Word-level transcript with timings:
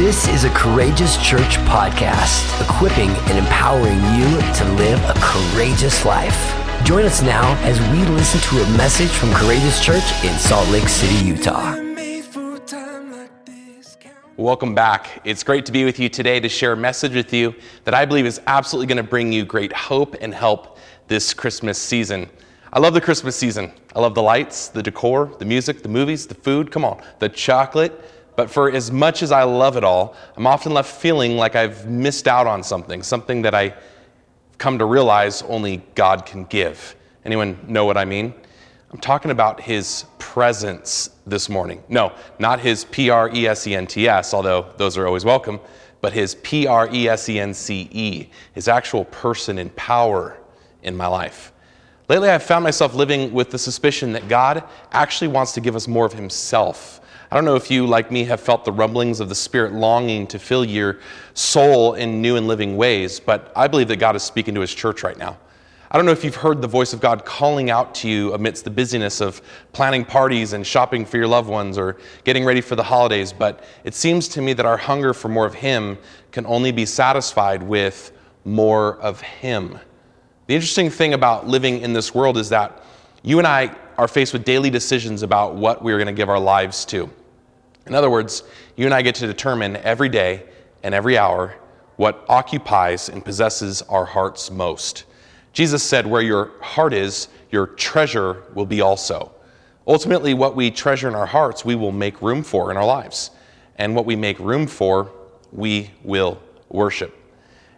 This 0.00 0.28
is 0.28 0.44
a 0.44 0.50
Courageous 0.54 1.18
Church 1.22 1.58
podcast, 1.68 2.58
equipping 2.66 3.10
and 3.10 3.36
empowering 3.36 3.98
you 4.16 4.40
to 4.54 4.64
live 4.78 4.98
a 5.04 5.12
courageous 5.20 6.06
life. 6.06 6.56
Join 6.86 7.04
us 7.04 7.20
now 7.20 7.54
as 7.64 7.78
we 7.92 8.06
listen 8.14 8.40
to 8.48 8.64
a 8.64 8.76
message 8.78 9.10
from 9.10 9.30
Courageous 9.34 9.84
Church 9.84 10.24
in 10.24 10.32
Salt 10.38 10.66
Lake 10.70 10.88
City, 10.88 11.22
Utah. 11.26 11.76
Welcome 14.38 14.74
back. 14.74 15.20
It's 15.26 15.42
great 15.42 15.66
to 15.66 15.72
be 15.72 15.84
with 15.84 15.98
you 15.98 16.08
today 16.08 16.40
to 16.40 16.48
share 16.48 16.72
a 16.72 16.76
message 16.78 17.14
with 17.14 17.34
you 17.34 17.54
that 17.84 17.92
I 17.92 18.06
believe 18.06 18.24
is 18.24 18.40
absolutely 18.46 18.86
going 18.86 19.04
to 19.04 19.10
bring 19.10 19.30
you 19.30 19.44
great 19.44 19.74
hope 19.74 20.16
and 20.22 20.32
help 20.32 20.78
this 21.08 21.34
Christmas 21.34 21.76
season. 21.76 22.30
I 22.72 22.78
love 22.78 22.94
the 22.94 23.02
Christmas 23.02 23.36
season. 23.36 23.70
I 23.94 24.00
love 24.00 24.14
the 24.14 24.22
lights, 24.22 24.68
the 24.68 24.82
decor, 24.82 25.30
the 25.38 25.44
music, 25.44 25.82
the 25.82 25.90
movies, 25.90 26.26
the 26.26 26.36
food, 26.36 26.72
come 26.72 26.86
on, 26.86 27.02
the 27.18 27.28
chocolate. 27.28 28.02
But 28.36 28.50
for 28.50 28.70
as 28.70 28.90
much 28.90 29.22
as 29.22 29.32
I 29.32 29.42
love 29.42 29.76
it 29.76 29.84
all, 29.84 30.14
I'm 30.36 30.46
often 30.46 30.72
left 30.72 30.94
feeling 31.00 31.36
like 31.36 31.56
I've 31.56 31.86
missed 31.86 32.28
out 32.28 32.46
on 32.46 32.62
something, 32.62 33.02
something 33.02 33.42
that 33.42 33.54
I 33.54 33.74
come 34.58 34.78
to 34.78 34.84
realize 34.84 35.42
only 35.42 35.82
God 35.94 36.26
can 36.26 36.44
give. 36.44 36.94
Anyone 37.24 37.58
know 37.66 37.84
what 37.84 37.96
I 37.96 38.04
mean? 38.04 38.32
I'm 38.92 38.98
talking 38.98 39.30
about 39.30 39.60
his 39.60 40.04
presence 40.18 41.10
this 41.26 41.48
morning. 41.48 41.82
No, 41.88 42.12
not 42.38 42.60
his 42.60 42.84
P 42.86 43.08
R 43.08 43.30
E 43.32 43.46
S 43.46 43.66
E 43.66 43.74
N 43.74 43.86
T 43.86 44.08
S, 44.08 44.34
although 44.34 44.72
those 44.78 44.96
are 44.96 45.06
always 45.06 45.24
welcome, 45.24 45.60
but 46.00 46.12
his 46.12 46.34
P 46.36 46.66
R 46.66 46.88
E 46.92 47.08
S 47.08 47.28
E 47.28 47.38
N 47.38 47.54
C 47.54 47.88
E, 47.92 48.30
his 48.52 48.68
actual 48.68 49.04
person 49.06 49.58
and 49.58 49.74
power 49.76 50.38
in 50.82 50.96
my 50.96 51.06
life. 51.06 51.52
Lately, 52.08 52.28
I've 52.28 52.42
found 52.42 52.64
myself 52.64 52.94
living 52.94 53.32
with 53.32 53.50
the 53.50 53.58
suspicion 53.58 54.12
that 54.14 54.26
God 54.28 54.64
actually 54.90 55.28
wants 55.28 55.52
to 55.52 55.60
give 55.60 55.76
us 55.76 55.86
more 55.86 56.04
of 56.04 56.12
Himself. 56.12 57.00
I 57.32 57.36
don't 57.36 57.44
know 57.44 57.54
if 57.54 57.70
you, 57.70 57.86
like 57.86 58.10
me, 58.10 58.24
have 58.24 58.40
felt 58.40 58.64
the 58.64 58.72
rumblings 58.72 59.20
of 59.20 59.28
the 59.28 59.36
Spirit 59.36 59.72
longing 59.72 60.26
to 60.28 60.38
fill 60.38 60.64
your 60.64 60.98
soul 61.34 61.94
in 61.94 62.20
new 62.20 62.34
and 62.34 62.48
living 62.48 62.76
ways, 62.76 63.20
but 63.20 63.52
I 63.54 63.68
believe 63.68 63.86
that 63.86 63.98
God 63.98 64.16
is 64.16 64.24
speaking 64.24 64.52
to 64.56 64.60
His 64.60 64.74
church 64.74 65.04
right 65.04 65.16
now. 65.16 65.38
I 65.92 65.96
don't 65.96 66.06
know 66.06 66.12
if 66.12 66.24
you've 66.24 66.34
heard 66.34 66.60
the 66.60 66.68
voice 66.68 66.92
of 66.92 67.00
God 67.00 67.24
calling 67.24 67.70
out 67.70 67.94
to 67.96 68.08
you 68.08 68.34
amidst 68.34 68.64
the 68.64 68.70
busyness 68.70 69.20
of 69.20 69.42
planning 69.72 70.04
parties 70.04 70.54
and 70.54 70.66
shopping 70.66 71.04
for 71.04 71.18
your 71.18 71.28
loved 71.28 71.48
ones 71.48 71.78
or 71.78 71.98
getting 72.24 72.44
ready 72.44 72.60
for 72.60 72.74
the 72.74 72.82
holidays, 72.82 73.32
but 73.32 73.62
it 73.84 73.94
seems 73.94 74.26
to 74.28 74.42
me 74.42 74.52
that 74.52 74.66
our 74.66 74.76
hunger 74.76 75.14
for 75.14 75.28
more 75.28 75.46
of 75.46 75.54
Him 75.54 75.98
can 76.32 76.44
only 76.46 76.72
be 76.72 76.84
satisfied 76.84 77.62
with 77.62 78.10
more 78.44 78.96
of 78.98 79.20
Him. 79.20 79.78
The 80.48 80.56
interesting 80.56 80.90
thing 80.90 81.14
about 81.14 81.46
living 81.46 81.80
in 81.80 81.92
this 81.92 82.12
world 82.12 82.38
is 82.38 82.48
that 82.48 82.82
you 83.22 83.38
and 83.38 83.46
I 83.46 83.76
are 83.98 84.08
faced 84.08 84.32
with 84.32 84.44
daily 84.44 84.70
decisions 84.70 85.22
about 85.22 85.54
what 85.54 85.80
we're 85.80 85.98
going 85.98 86.06
to 86.06 86.12
give 86.12 86.28
our 86.28 86.40
lives 86.40 86.84
to. 86.86 87.08
In 87.86 87.94
other 87.94 88.10
words, 88.10 88.42
you 88.76 88.84
and 88.84 88.94
I 88.94 89.02
get 89.02 89.14
to 89.16 89.26
determine 89.26 89.76
every 89.76 90.08
day 90.08 90.44
and 90.82 90.94
every 90.94 91.18
hour 91.18 91.56
what 91.96 92.24
occupies 92.28 93.08
and 93.08 93.24
possesses 93.24 93.82
our 93.82 94.04
hearts 94.04 94.50
most. 94.50 95.04
Jesus 95.52 95.82
said, 95.82 96.06
Where 96.06 96.22
your 96.22 96.52
heart 96.62 96.94
is, 96.94 97.28
your 97.50 97.66
treasure 97.66 98.44
will 98.54 98.66
be 98.66 98.80
also. 98.80 99.32
Ultimately, 99.86 100.34
what 100.34 100.54
we 100.54 100.70
treasure 100.70 101.08
in 101.08 101.14
our 101.14 101.26
hearts, 101.26 101.64
we 101.64 101.74
will 101.74 101.92
make 101.92 102.22
room 102.22 102.42
for 102.42 102.70
in 102.70 102.76
our 102.76 102.86
lives. 102.86 103.30
And 103.76 103.94
what 103.94 104.06
we 104.06 104.14
make 104.14 104.38
room 104.38 104.66
for, 104.66 105.10
we 105.52 105.90
will 106.04 106.40
worship. 106.68 107.16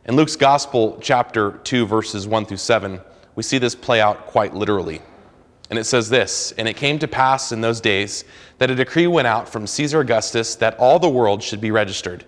In 0.05 0.17
Luke's 0.17 0.37
Gospel, 0.37 0.99
chapter 1.01 1.53
2, 1.65 1.87
verses 1.87 2.27
1 2.27 2.47
through 2.47 2.57
7, 2.57 3.01
we 3.35 3.43
see 3.43 3.59
this 3.59 3.75
play 3.75 4.01
out 4.01 4.27
quite 4.27 4.53
literally. 4.55 5.01
And 5.73 5.79
it 5.79 5.85
says 5.85 6.11
this 6.11 6.53
And 6.59 6.69
it 6.69 6.77
came 6.77 6.99
to 6.99 7.09
pass 7.09 7.51
in 7.51 7.63
those 7.63 7.81
days 7.81 8.27
that 8.59 8.71
a 8.71 8.75
decree 8.75 9.07
went 9.07 9.27
out 9.27 9.49
from 9.49 9.67
Caesar 9.67 10.01
Augustus 10.01 10.55
that 10.57 10.79
all 10.79 10.99
the 10.99 11.09
world 11.09 11.43
should 11.43 11.63
be 11.63 11.71
registered. 11.71 12.27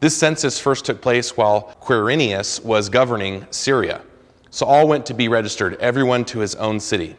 This 0.00 0.16
census 0.16 0.58
first 0.58 0.86
took 0.86 1.02
place 1.02 1.36
while 1.36 1.76
Quirinius 1.82 2.64
was 2.64 2.88
governing 2.88 3.46
Syria. 3.50 4.00
So 4.48 4.64
all 4.64 4.88
went 4.88 5.04
to 5.04 5.12
be 5.12 5.28
registered, 5.28 5.74
everyone 5.74 6.24
to 6.26 6.38
his 6.38 6.54
own 6.54 6.80
city. 6.80 7.14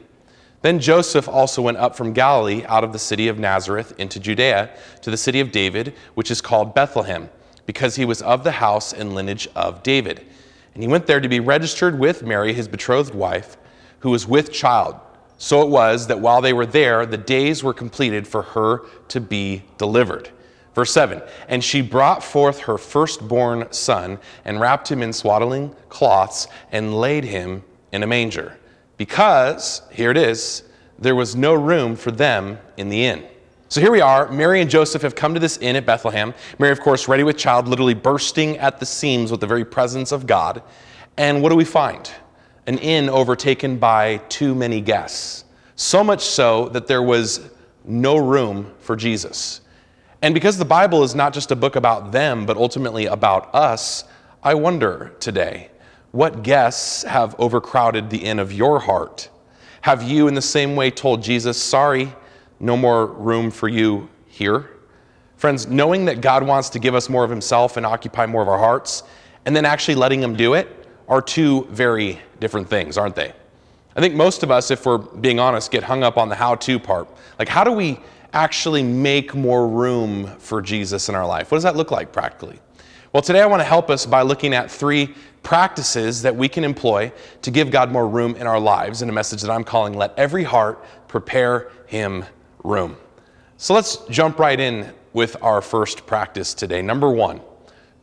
Then 0.63 0.79
Joseph 0.79 1.29
also 1.29 1.61
went 1.61 1.77
up 1.77 1.95
from 1.95 2.13
Galilee 2.13 2.65
out 2.65 2.83
of 2.83 2.91
the 2.91 2.97
city 2.97 3.27
of 3.27 3.37
Nazareth 3.37 3.93
into 3.99 4.19
Judea 4.19 4.71
to 5.03 5.11
the 5.11 5.17
city 5.17 5.39
of 5.39 5.51
David, 5.51 5.93
which 6.15 6.31
is 6.31 6.41
called 6.41 6.73
Bethlehem 6.73 7.29
because 7.67 7.95
he 7.95 8.05
was 8.05 8.23
of 8.23 8.43
the 8.43 8.53
house 8.53 8.91
and 8.91 9.13
lineage 9.13 9.47
of 9.55 9.83
David. 9.83 10.25
And 10.73 10.81
he 10.81 10.89
went 10.89 11.05
there 11.05 11.19
to 11.19 11.29
be 11.29 11.39
registered 11.39 11.99
with 11.99 12.23
Mary, 12.23 12.53
his 12.53 12.67
betrothed 12.67 13.13
wife, 13.13 13.55
who 13.99 14.09
was 14.09 14.25
with 14.25 14.51
child. 14.51 14.99
So 15.39 15.61
it 15.61 15.69
was 15.69 16.07
that 16.07 16.19
while 16.19 16.41
they 16.41 16.51
were 16.51 16.65
there, 16.65 17.05
the 17.05 17.17
days 17.17 17.63
were 17.63 17.73
completed 17.73 18.27
for 18.27 18.41
her 18.41 18.81
to 19.07 19.21
be 19.21 19.63
delivered. 19.77 20.29
Verse 20.75 20.91
7 20.91 21.21
And 21.47 21.63
she 21.63 21.81
brought 21.81 22.23
forth 22.23 22.59
her 22.59 22.77
firstborn 22.77 23.71
son, 23.71 24.19
and 24.43 24.59
wrapped 24.59 24.91
him 24.91 25.01
in 25.01 25.13
swaddling 25.13 25.73
cloths, 25.87 26.47
and 26.73 26.93
laid 26.99 27.23
him 27.23 27.63
in 27.93 28.03
a 28.03 28.07
manger. 28.07 28.57
Because, 28.97 29.81
here 29.93 30.11
it 30.11 30.17
is, 30.17 30.63
there 30.99 31.15
was 31.15 31.37
no 31.37 31.53
room 31.53 31.95
for 31.95 32.11
them 32.11 32.59
in 32.75 32.89
the 32.89 33.05
inn. 33.05 33.25
So 33.69 33.79
here 33.79 33.91
we 33.91 34.01
are. 34.01 34.29
Mary 34.29 34.59
and 34.59 34.69
Joseph 34.69 35.03
have 35.03 35.15
come 35.15 35.33
to 35.35 35.39
this 35.39 35.57
inn 35.59 35.77
at 35.77 35.85
Bethlehem. 35.85 36.33
Mary, 36.57 36.73
of 36.73 36.81
course, 36.81 37.07
ready 37.07 37.23
with 37.23 37.37
child, 37.37 37.69
literally 37.69 37.93
bursting 37.93 38.57
at 38.57 38.81
the 38.81 38.85
seams 38.85 39.31
with 39.31 39.39
the 39.39 39.47
very 39.47 39.63
presence 39.63 40.11
of 40.11 40.27
God. 40.27 40.61
And 41.15 41.41
what 41.41 41.49
do 41.49 41.55
we 41.55 41.63
find? 41.63 42.11
An 42.69 42.77
inn 42.77 43.09
overtaken 43.09 43.79
by 43.79 44.17
too 44.29 44.53
many 44.53 44.79
guests. 44.79 45.43
So 45.75 46.03
much 46.03 46.21
so 46.21 46.69
that 46.69 46.85
there 46.85 47.01
was 47.01 47.49
no 47.83 48.17
room 48.17 48.71
for 48.79 48.95
Jesus. 48.95 49.61
And 50.21 50.35
because 50.35 50.59
the 50.59 50.65
Bible 50.65 51.01
is 51.01 51.15
not 51.15 51.33
just 51.33 51.49
a 51.49 51.55
book 51.55 51.75
about 51.75 52.11
them, 52.11 52.45
but 52.45 52.57
ultimately 52.57 53.07
about 53.07 53.53
us, 53.55 54.03
I 54.43 54.53
wonder 54.53 55.15
today 55.19 55.71
what 56.11 56.43
guests 56.43 57.01
have 57.03 57.35
overcrowded 57.39 58.11
the 58.11 58.23
inn 58.23 58.37
of 58.37 58.53
your 58.53 58.79
heart? 58.79 59.29
Have 59.81 60.03
you, 60.03 60.27
in 60.27 60.35
the 60.35 60.41
same 60.41 60.75
way, 60.75 60.91
told 60.91 61.23
Jesus, 61.23 61.59
sorry? 61.59 62.13
no 62.59 62.75
more 62.75 63.05
room 63.05 63.49
for 63.51 63.67
you 63.67 64.09
here. 64.27 64.69
Friends, 65.37 65.67
knowing 65.67 66.05
that 66.05 66.21
God 66.21 66.43
wants 66.43 66.69
to 66.71 66.79
give 66.79 66.93
us 66.93 67.09
more 67.09 67.23
of 67.23 67.29
Himself 67.29 67.77
and 67.77 67.85
occupy 67.85 68.25
more 68.25 68.41
of 68.41 68.49
our 68.49 68.59
hearts, 68.59 69.03
and 69.45 69.55
then 69.55 69.65
actually 69.65 69.95
letting 69.95 70.21
Him 70.21 70.35
do 70.35 70.53
it, 70.53 70.78
are 71.09 71.21
two 71.21 71.65
very 71.71 72.19
different 72.39 72.69
things, 72.69 72.97
aren't 72.97 73.15
they? 73.15 73.33
I 73.95 73.99
think 73.99 74.15
most 74.15 74.43
of 74.43 74.51
us, 74.51 74.71
if 74.71 74.85
we're 74.85 74.99
being 74.99 75.39
honest, 75.39 75.71
get 75.71 75.83
hung 75.83 76.03
up 76.03 76.17
on 76.17 76.29
the 76.29 76.35
how 76.35 76.55
to 76.55 76.79
part. 76.79 77.09
Like, 77.37 77.49
how 77.49 77.63
do 77.63 77.71
we 77.71 77.99
actually 78.31 78.83
make 78.83 79.33
more 79.33 79.67
room 79.67 80.27
for 80.37 80.61
Jesus 80.61 81.09
in 81.09 81.15
our 81.15 81.25
life? 81.25 81.51
What 81.51 81.57
does 81.57 81.63
that 81.63 81.75
look 81.75 81.91
like 81.91 82.13
practically? 82.13 82.59
Well, 83.11 83.23
today 83.23 83.41
I 83.41 83.47
want 83.47 83.59
to 83.59 83.65
help 83.65 83.89
us 83.89 84.05
by 84.05 84.21
looking 84.21 84.53
at 84.53 84.69
three 84.69 85.15
practices 85.41 86.21
that 86.21 86.35
we 86.35 86.47
can 86.47 86.63
employ 86.63 87.11
to 87.41 87.49
give 87.49 87.71
God 87.71 87.91
more 87.91 88.07
room 88.07 88.35
in 88.35 88.45
our 88.45 88.59
lives 88.59 89.01
in 89.01 89.09
a 89.09 89.11
message 89.11 89.41
that 89.41 89.49
I'm 89.49 89.63
calling 89.63 89.93
Let 89.93 90.13
Every 90.17 90.43
Heart 90.43 90.83
Prepare 91.07 91.71
Him 91.87 92.23
room. 92.63 92.95
So 93.57 93.73
let's 93.73 93.97
jump 94.09 94.37
right 94.37 94.59
in 94.59 94.93
with 95.13 95.35
our 95.41 95.61
first 95.61 96.05
practice 96.05 96.53
today. 96.53 96.83
Number 96.83 97.09
one, 97.09 97.41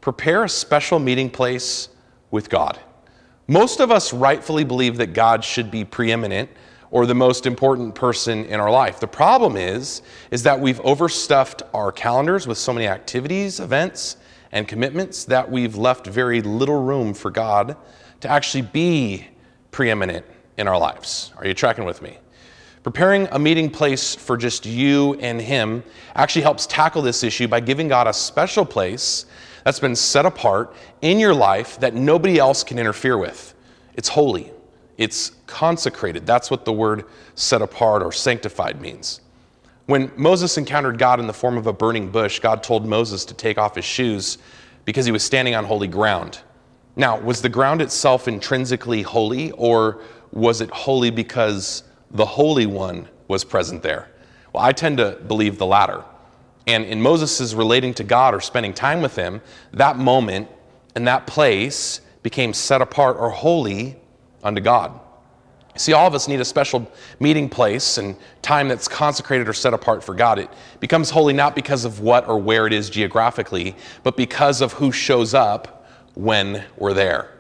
prepare 0.01 0.43
a 0.43 0.49
special 0.49 0.99
meeting 0.99 1.31
place 1.31 1.89
with 2.33 2.51
God. 2.51 2.81
Most 3.49 3.79
of 3.79 3.93
us 3.93 4.13
rightfully 4.13 4.65
believe 4.65 4.97
that 4.97 5.13
God 5.13 5.45
should 5.45 5.71
be 5.71 5.85
preeminent 5.85 6.51
or 6.91 7.07
the 7.07 7.15
most 7.15 7.47
important 7.47 7.95
person 7.95 8.45
in 8.47 8.59
our 8.59 8.71
life. 8.71 8.99
The 8.99 9.07
problem 9.07 9.57
is 9.57 10.03
is 10.33 10.43
that 10.43 10.59
we've 10.59 10.81
overstuffed 10.81 11.63
our 11.73 11.93
calendars 11.93 12.49
with 12.49 12.59
so 12.59 12.73
many 12.73 12.89
activities, 12.89 13.61
events, 13.61 14.17
and 14.51 14.67
commitments 14.67 15.25
that 15.25 15.49
we've 15.49 15.77
left 15.77 16.07
very 16.09 16.43
little 16.43 16.83
room 16.83 17.15
for 17.15 17.31
God 17.31 17.77
to 18.21 18.29
actually 18.29 18.63
be 18.63 19.27
preeminent 19.71 20.27
in 20.57 20.67
our 20.67 20.79
lives. 20.79 21.33
Are 21.37 21.47
you 21.47 21.55
tracking 21.55 21.85
with 21.85 22.03
me? 22.03 22.19
Preparing 22.83 23.29
a 23.33 23.39
meeting 23.39 23.69
place 23.69 24.15
for 24.15 24.37
just 24.37 24.65
you 24.67 25.15
and 25.15 25.41
Him 25.41 25.85
actually 26.15 26.43
helps 26.43 26.67
tackle 26.67 27.03
this 27.03 27.23
issue 27.23 27.47
by 27.47 27.61
giving 27.61 27.87
God 27.89 28.07
a 28.07 28.13
special 28.13 28.65
place 28.65 29.27
that's 29.67 29.81
been 29.81 29.97
set 29.97 30.25
apart 30.25 30.73
in 31.03 31.19
your 31.19 31.35
life 31.35 31.81
that 31.81 31.93
nobody 31.93 32.39
else 32.39 32.63
can 32.63 32.79
interfere 32.79 33.19
with. 33.19 33.53
It's 33.95 34.09
holy, 34.09 34.53
it's 34.97 35.33
consecrated. 35.49 36.25
That's 36.25 36.53
what 36.53 36.65
the 36.65 36.73
word 36.73 37.07
set 37.35 37.63
apart 37.63 38.05
or 38.05 38.13
sanctified 38.13 38.81
means. 38.81 39.23
When 39.87 40.13
Moses 40.15 40.57
encountered 40.57 40.99
God 40.99 41.19
in 41.19 41.27
the 41.27 41.33
form 41.33 41.57
of 41.57 41.67
a 41.67 41.73
burning 41.73 42.13
bush, 42.13 42.39
God 42.39 42.63
told 42.63 42.87
Moses 42.87 43.25
to 43.25 43.35
take 43.35 43.59
off 43.59 43.75
his 43.75 43.85
shoes 43.85 44.39
because 44.85 45.05
he 45.05 45.11
was 45.11 45.25
standing 45.25 45.57
on 45.57 45.65
holy 45.65 45.89
ground. 45.89 46.39
Now, 46.95 47.19
was 47.19 47.43
the 47.43 47.49
ground 47.49 47.83
itself 47.83 48.29
intrinsically 48.29 49.03
holy, 49.03 49.51
or 49.51 50.01
was 50.31 50.61
it 50.61 50.71
holy 50.71 51.11
because 51.11 51.83
the 52.13 52.25
Holy 52.25 52.67
One 52.67 53.09
was 53.27 53.43
present 53.43 53.83
there? 53.83 54.13
Well, 54.53 54.63
I 54.63 54.71
tend 54.71 54.99
to 54.99 55.19
believe 55.27 55.59
the 55.59 55.67
latter. 55.67 56.05
And 56.67 56.85
in 56.85 57.01
Moses' 57.01 57.55
relating 57.55 57.95
to 57.95 58.05
God 58.05 58.35
or 58.35 58.41
spending 58.41 58.75
time 58.75 59.01
with 59.01 59.15
Him, 59.15 59.41
that 59.73 59.97
moment 59.97 60.49
and 60.95 61.07
that 61.07 61.27
place 61.27 62.01
became 62.23 62.53
set 62.53 62.83
apart 62.83 63.17
or 63.19 63.31
holy 63.31 63.97
unto 64.43 64.61
God. 64.61 65.01
See, 65.77 65.93
all 65.93 66.07
of 66.07 66.15
us 66.15 66.27
need 66.27 66.41
a 66.41 66.45
special 66.45 66.91
meeting 67.21 67.49
place 67.51 67.99
and 67.99 68.17
time 68.41 68.69
that's 68.69 68.89
consecrated 68.89 69.47
or 69.47 69.53
set 69.53 69.75
apart 69.75 70.03
for 70.03 70.15
God. 70.15 70.39
It 70.39 70.51
becomes 70.81 71.11
holy 71.11 71.35
not 71.35 71.55
because 71.55 71.85
of 71.85 72.01
what 72.01 72.27
or 72.27 72.39
where 72.39 72.67
it 72.67 72.73
is 72.73 72.89
geographically, 72.89 73.77
but 74.03 74.17
because 74.17 74.63
of 74.63 74.73
who 74.73 74.91
shows 74.91 75.35
up 75.35 75.87
when 76.15 76.65
we're 76.79 76.95
there. 76.95 77.31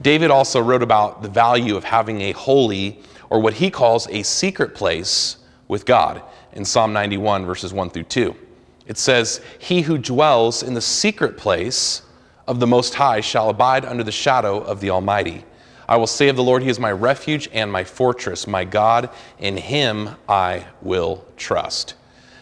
David 0.00 0.30
also 0.30 0.60
wrote 0.60 0.82
about 0.82 1.22
the 1.22 1.28
value 1.28 1.76
of 1.76 1.84
having 1.84 2.22
a 2.22 2.32
holy, 2.32 3.00
or 3.28 3.40
what 3.40 3.54
he 3.54 3.70
calls 3.70 4.08
a 4.08 4.22
secret 4.22 4.74
place 4.74 5.36
with 5.68 5.84
God 5.84 6.22
in 6.52 6.64
Psalm 6.64 6.92
91, 6.92 7.44
verses 7.44 7.72
1 7.72 7.90
through 7.90 8.04
2. 8.04 8.34
It 8.86 8.98
says, 8.98 9.40
He 9.58 9.82
who 9.82 9.98
dwells 9.98 10.62
in 10.62 10.74
the 10.74 10.80
secret 10.80 11.36
place 11.36 12.02
of 12.46 12.60
the 12.60 12.66
Most 12.66 12.94
High 12.94 13.20
shall 13.20 13.50
abide 13.50 13.84
under 13.84 14.04
the 14.04 14.12
shadow 14.12 14.60
of 14.60 14.80
the 14.80 14.90
Almighty. 14.90 15.44
I 15.88 15.96
will 15.96 16.06
say 16.06 16.28
of 16.28 16.36
the 16.36 16.42
Lord, 16.42 16.62
He 16.62 16.68
is 16.68 16.80
my 16.80 16.92
refuge 16.92 17.48
and 17.52 17.70
my 17.70 17.84
fortress, 17.84 18.46
my 18.46 18.64
God, 18.64 19.10
in 19.38 19.56
Him 19.56 20.10
I 20.28 20.66
will 20.82 21.24
trust. 21.36 21.94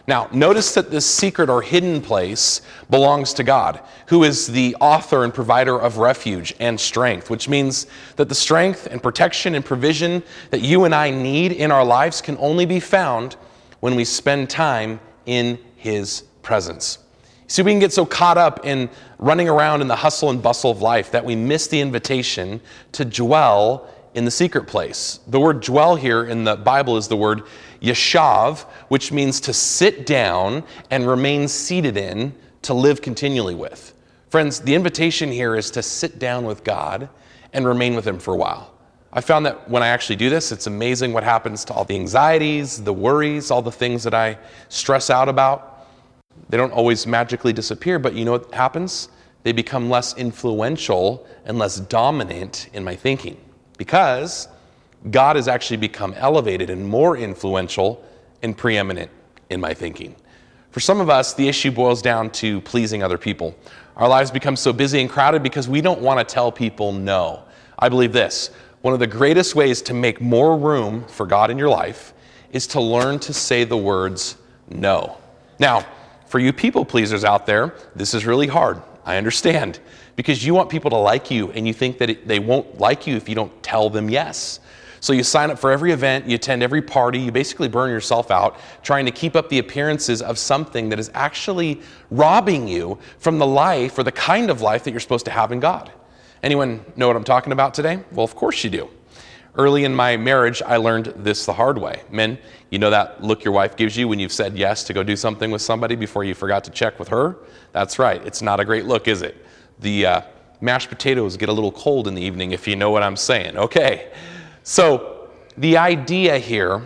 Now, 0.07 0.29
notice 0.33 0.75
that 0.75 0.91
this 0.91 1.07
secret 1.07 1.49
or 1.49 1.63
hidden 1.63 2.03
place 2.03 2.61
belongs 2.91 3.33
to 3.35 3.43
God, 3.43 3.81
who 4.09 4.23
is 4.23 4.47
the 4.47 4.77
author 4.79 5.25
and 5.25 5.33
provider 5.33 5.79
of 5.79 5.97
refuge 5.97 6.55
and 6.61 6.79
strength, 6.79 7.31
which 7.31 7.49
means 7.49 7.87
that 8.17 8.29
the 8.29 8.35
strength 8.35 8.87
and 8.91 9.03
protection 9.03 9.55
and 9.55 9.65
provision 9.65 10.23
that 10.51 10.61
you 10.61 10.85
and 10.85 10.95
I 10.95 11.11
need 11.11 11.53
in 11.53 11.73
our 11.73 11.85
lives 11.85 12.21
can 12.21 12.37
only 12.39 12.67
be 12.67 12.81
found 12.81 13.37
when 13.81 13.95
we 13.95 14.05
spend 14.05 14.51
time 14.51 15.01
in 15.25 15.59
His 15.77 16.25
presence. 16.45 16.99
See, 17.47 17.63
we 17.63 17.73
can 17.73 17.81
get 17.81 17.93
so 17.93 18.07
caught 18.07 18.39
up 18.39 18.65
in 18.65 18.89
running 19.19 19.49
around 19.49 19.81
in 19.81 19.89
the 19.89 19.97
hustle 19.97 20.31
and 20.31 20.43
bustle 20.43 20.71
of 20.71 20.81
life 20.81 21.11
that 21.11 21.25
we 21.25 21.37
miss 21.37 21.67
the 21.67 21.81
invitation 21.81 22.61
to 22.93 23.05
dwell 23.05 23.89
in 24.15 24.25
the 24.25 24.31
secret 24.31 24.67
place. 24.67 25.21
The 25.27 25.41
word 25.41 25.61
dwell 25.61 25.97
here 25.97 26.25
in 26.25 26.45
the 26.45 26.57
Bible 26.57 26.97
is 26.97 27.09
the 27.09 27.17
word 27.17 27.43
yeshav, 27.83 28.61
which 28.89 29.13
means 29.13 29.41
to 29.41 29.53
sit 29.53 30.07
down 30.07 30.65
and 30.91 31.07
remain 31.07 31.49
seated 31.49 31.97
in, 31.97 32.35
to 32.63 32.73
live 32.73 33.03
continually 33.03 33.55
with. 33.55 33.93
Friends, 34.31 34.61
the 34.61 34.75
invitation 34.75 35.31
here 35.31 35.55
is 35.55 35.71
to 35.73 35.83
sit 35.83 36.19
down 36.19 36.47
with 36.47 36.65
God 36.65 37.09
and 37.53 37.67
remain 37.67 37.95
with 37.95 38.07
Him 38.07 38.19
for 38.19 38.33
a 38.33 38.37
while. 38.37 38.73
I 39.13 39.21
found 39.21 39.47
that 39.47 39.69
when 39.69 39.83
I 39.83 39.89
actually 39.89 40.17
do 40.17 40.31
this, 40.31 40.51
it's 40.51 40.67
amazing 40.67 41.13
what 41.13 41.23
happens 41.23 41.65
to 41.67 41.75
all 41.75 41.85
the 41.85 41.95
anxieties, 41.95 42.83
the 42.83 42.93
worries, 42.93 43.51
all 43.51 43.63
the 43.63 43.71
things 43.71 44.03
that 44.05 44.15
I 44.15 44.39
stress 44.69 45.11
out 45.11 45.29
about 45.29 45.74
they 46.49 46.57
don't 46.57 46.73
always 46.73 47.07
magically 47.07 47.53
disappear, 47.53 47.99
but 47.99 48.15
you 48.15 48.25
know 48.25 48.33
what 48.33 48.53
happens? 48.55 49.09
They 49.43 49.53
become 49.53 49.91
less 49.91 50.17
influential 50.17 51.27
and 51.45 51.59
less 51.59 51.81
dominant 51.81 52.69
in 52.73 52.85
my 52.85 52.97
thinking 52.97 53.37
because 53.77 54.49
God 55.11 55.37
has 55.37 55.49
actually 55.49 55.77
become 55.77 56.15
elevated 56.15 56.71
and 56.71 56.87
more 56.87 57.17
influential 57.17 58.05
and 58.43 58.57
preeminent 58.57 59.11
in 59.51 59.61
my 59.61 59.75
thinking. 59.75 60.17
For 60.71 60.81
some 60.81 61.01
of 61.01 61.11
us, 61.11 61.35
the 61.35 61.47
issue 61.47 61.71
boils 61.71 62.03
down 62.03 62.31
to 62.31 62.61
pleasing 62.63 63.03
other 63.03 63.19
people. 63.19 63.55
Our 63.97 64.09
lives 64.09 64.31
become 64.31 64.57
so 64.57 64.73
busy 64.73 65.01
and 65.01 65.09
crowded 65.09 65.43
because 65.43 65.69
we 65.69 65.81
don't 65.81 66.01
want 66.01 66.27
to 66.27 66.35
tell 66.35 66.51
people 66.51 66.93
no. 66.93 67.45
I 67.79 67.89
believe 67.89 68.13
this 68.13 68.51
one 68.83 68.93
of 68.93 69.01
the 69.01 69.07
greatest 69.07 69.55
ways 69.55 69.81
to 69.83 69.95
make 69.95 70.21
more 70.21 70.59
room 70.59 71.05
for 71.07 71.27
God 71.27 71.51
in 71.51 71.59
your 71.59 71.71
life 71.71 72.13
is 72.53 72.67
to 72.69 72.81
learn 72.81 73.19
to 73.21 73.33
say 73.33 73.65
the 73.65 73.77
words 73.77 74.37
no. 74.69 75.17
Now, 75.59 75.87
for 76.35 76.41
you 76.41 76.53
people 76.53 76.85
pleasers 76.85 77.23
out 77.23 77.47
there, 77.47 77.77
this 77.95 78.13
is 78.13 78.27
really 78.27 78.49
hard. 78.49 78.83
I 79.05 79.19
understand. 79.19 79.79
Because 80.17 80.45
you 80.45 80.53
want 80.53 80.69
people 80.69 80.91
to 80.91 80.97
like 80.97 81.31
you, 81.31 81.53
and 81.53 81.65
you 81.65 81.73
think 81.73 81.99
that 81.99 82.11
it, 82.11 82.27
they 82.27 82.41
won't 82.41 82.81
like 82.81 83.07
you 83.07 83.15
if 83.15 83.29
you 83.29 83.37
don't 83.37 83.63
tell 83.63 83.89
them 83.89 84.11
yes. 84.11 84.59
So 84.99 85.13
you 85.13 85.23
sign 85.23 85.53
up 85.53 85.61
for 85.61 85.71
every 85.71 85.93
event, 85.93 86.27
you 86.27 86.35
attend 86.35 86.65
every 86.65 86.83
party, 86.83 87.21
you 87.21 87.31
basically 87.31 87.69
burn 87.69 87.89
yourself 87.89 88.33
out 88.33 88.59
trying 88.83 89.05
to 89.05 89.13
keep 89.13 89.37
up 89.37 89.49
the 89.49 89.61
appearances 89.61 90.23
of 90.23 90.37
something 90.37 90.89
that 90.89 90.99
is 90.99 91.09
actually 91.15 91.81
robbing 92.11 92.67
you 92.67 92.99
from 93.19 93.39
the 93.39 93.47
life 93.47 93.97
or 93.97 94.03
the 94.03 94.11
kind 94.11 94.51
of 94.51 94.61
life 94.61 94.83
that 94.83 94.91
you're 94.91 94.99
supposed 94.99 95.27
to 95.27 95.31
have 95.31 95.53
in 95.53 95.61
God. 95.61 95.93
Anyone 96.43 96.85
know 96.97 97.07
what 97.07 97.15
I'm 97.15 97.23
talking 97.23 97.53
about 97.53 97.75
today? 97.75 98.01
Well, 98.11 98.25
of 98.25 98.35
course 98.35 98.65
you 98.65 98.71
do. 98.71 98.91
Early 99.55 99.85
in 99.85 99.95
my 99.95 100.17
marriage, 100.17 100.63
I 100.63 100.79
learned 100.79 101.13
this 101.17 101.47
the 101.47 101.53
hard 101.53 101.79
way. 101.79 102.03
Men, 102.11 102.39
you 102.75 102.81
know 102.81 102.91
that 102.91 103.23
look 103.23 103.45
your 103.45 103.55
wife 103.55 103.77
gives 103.77 103.97
you 103.97 104.09
when 104.09 104.19
you've 104.19 104.33
said 104.33 104.59
yes 104.59 104.83
to 104.83 104.93
go 104.93 105.05
do 105.05 105.15
something 105.15 105.53
with 105.53 105.63
somebody 105.63 105.95
before 105.95 106.25
you 106.25 106.35
forgot 106.35 106.65
to 106.65 106.73
check 106.73 106.99
with 106.99 107.07
her? 107.07 107.37
That's 107.71 108.01
right. 108.01 108.21
It's 108.27 108.43
not 108.43 108.59
a 108.59 108.65
great 108.65 108.85
look, 108.85 109.07
is 109.07 109.23
it? 109.23 109.47
The 109.79 110.07
uh, 110.07 110.21
mashed 110.61 110.89
potatoes 110.89 111.37
get 111.37 111.49
a 111.49 111.53
little 111.53 111.71
cold 111.71 112.09
in 112.09 112.17
the 112.17 112.23
evening, 112.23 112.51
if 112.51 112.67
you 112.67 112.75
know 112.75 112.91
what 112.91 113.05
I'm 113.05 113.15
saying. 113.15 113.57
Okay. 113.57 114.11
So, 114.65 115.29
the 115.57 115.77
idea 115.77 116.37
here 116.39 116.83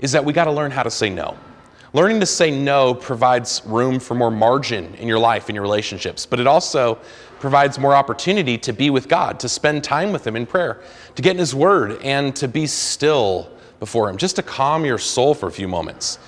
is 0.00 0.12
that 0.12 0.22
we 0.22 0.34
got 0.34 0.44
to 0.44 0.52
learn 0.52 0.70
how 0.70 0.82
to 0.82 0.90
say 0.90 1.08
no. 1.08 1.38
Learning 1.94 2.20
to 2.20 2.26
say 2.26 2.50
no 2.50 2.92
provides 2.92 3.62
room 3.64 3.98
for 4.00 4.14
more 4.14 4.30
margin 4.30 4.94
in 4.96 5.08
your 5.08 5.18
life, 5.18 5.48
in 5.48 5.54
your 5.54 5.62
relationships, 5.62 6.26
but 6.26 6.40
it 6.40 6.46
also 6.46 6.98
provides 7.38 7.78
more 7.78 7.94
opportunity 7.94 8.58
to 8.58 8.72
be 8.74 8.90
with 8.90 9.08
God, 9.08 9.40
to 9.40 9.48
spend 9.48 9.82
time 9.82 10.12
with 10.12 10.26
Him 10.26 10.36
in 10.36 10.44
prayer, 10.44 10.82
to 11.14 11.22
get 11.22 11.30
in 11.30 11.38
His 11.38 11.54
Word, 11.54 12.02
and 12.02 12.36
to 12.36 12.48
be 12.48 12.66
still 12.66 13.50
before 13.82 14.08
Him, 14.08 14.16
just 14.16 14.36
to 14.36 14.44
calm 14.44 14.84
your 14.84 14.96
soul 14.96 15.34
for 15.34 15.48
a 15.48 15.50
few 15.50 15.66
moments. 15.66 16.20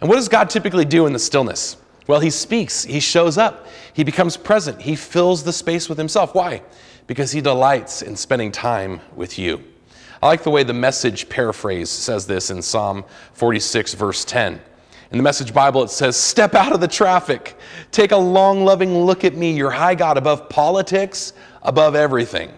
And 0.00 0.10
what 0.10 0.16
does 0.16 0.28
God 0.28 0.50
typically 0.50 0.84
do 0.84 1.06
in 1.06 1.12
the 1.12 1.20
stillness? 1.20 1.76
Well, 2.08 2.18
He 2.18 2.30
speaks, 2.30 2.82
He 2.82 2.98
shows 2.98 3.38
up, 3.38 3.68
He 3.92 4.02
becomes 4.02 4.36
present, 4.36 4.82
He 4.82 4.96
fills 4.96 5.44
the 5.44 5.52
space 5.52 5.88
with 5.88 5.98
Himself. 5.98 6.34
Why? 6.34 6.62
Because 7.06 7.30
He 7.30 7.40
delights 7.40 8.02
in 8.02 8.16
spending 8.16 8.50
time 8.50 9.00
with 9.14 9.38
you. 9.38 9.62
I 10.20 10.26
like 10.26 10.42
the 10.42 10.50
way 10.50 10.64
the 10.64 10.72
message 10.72 11.28
paraphrase 11.28 11.90
says 11.90 12.26
this 12.26 12.50
in 12.50 12.60
Psalm 12.60 13.04
46, 13.34 13.94
verse 13.94 14.24
10. 14.24 14.60
In 15.12 15.16
the 15.16 15.22
Message 15.22 15.54
Bible, 15.54 15.84
it 15.84 15.90
says, 15.90 16.16
Step 16.16 16.56
out 16.56 16.72
of 16.72 16.80
the 16.80 16.88
traffic. 16.88 17.56
Take 17.92 18.10
a 18.10 18.16
long, 18.16 18.64
loving 18.64 18.98
look 18.98 19.22
at 19.22 19.36
me, 19.36 19.52
your 19.56 19.70
high 19.70 19.94
God, 19.94 20.18
above 20.18 20.48
politics, 20.48 21.34
above 21.62 21.94
everything. 21.94 22.50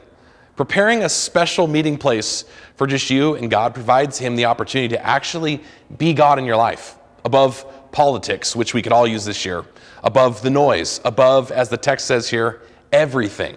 Preparing 0.59 1.05
a 1.05 1.09
special 1.09 1.69
meeting 1.69 1.97
place 1.97 2.45
for 2.75 2.89
just 2.89 3.11
you 3.11 3.37
and 3.37 3.49
God 3.49 3.75
provides 3.75 4.19
him 4.19 4.35
the 4.35 4.47
opportunity 4.47 4.89
to 4.89 5.07
actually 5.07 5.63
be 5.99 6.13
God 6.13 6.37
in 6.37 6.45
your 6.45 6.57
life, 6.57 6.97
above 7.25 7.65
politics, 7.93 8.57
which 8.57 8.75
we 8.75 8.83
could 8.83 8.91
all 8.91 9.07
use 9.07 9.25
this 9.25 9.45
year, 9.45 9.65
above 10.03 10.43
the 10.43 10.51
noise, 10.51 11.01
above, 11.05 11.53
as 11.53 11.69
the 11.69 11.77
text 11.77 12.09
says 12.09 12.29
here, 12.29 12.61
everything. 12.91 13.57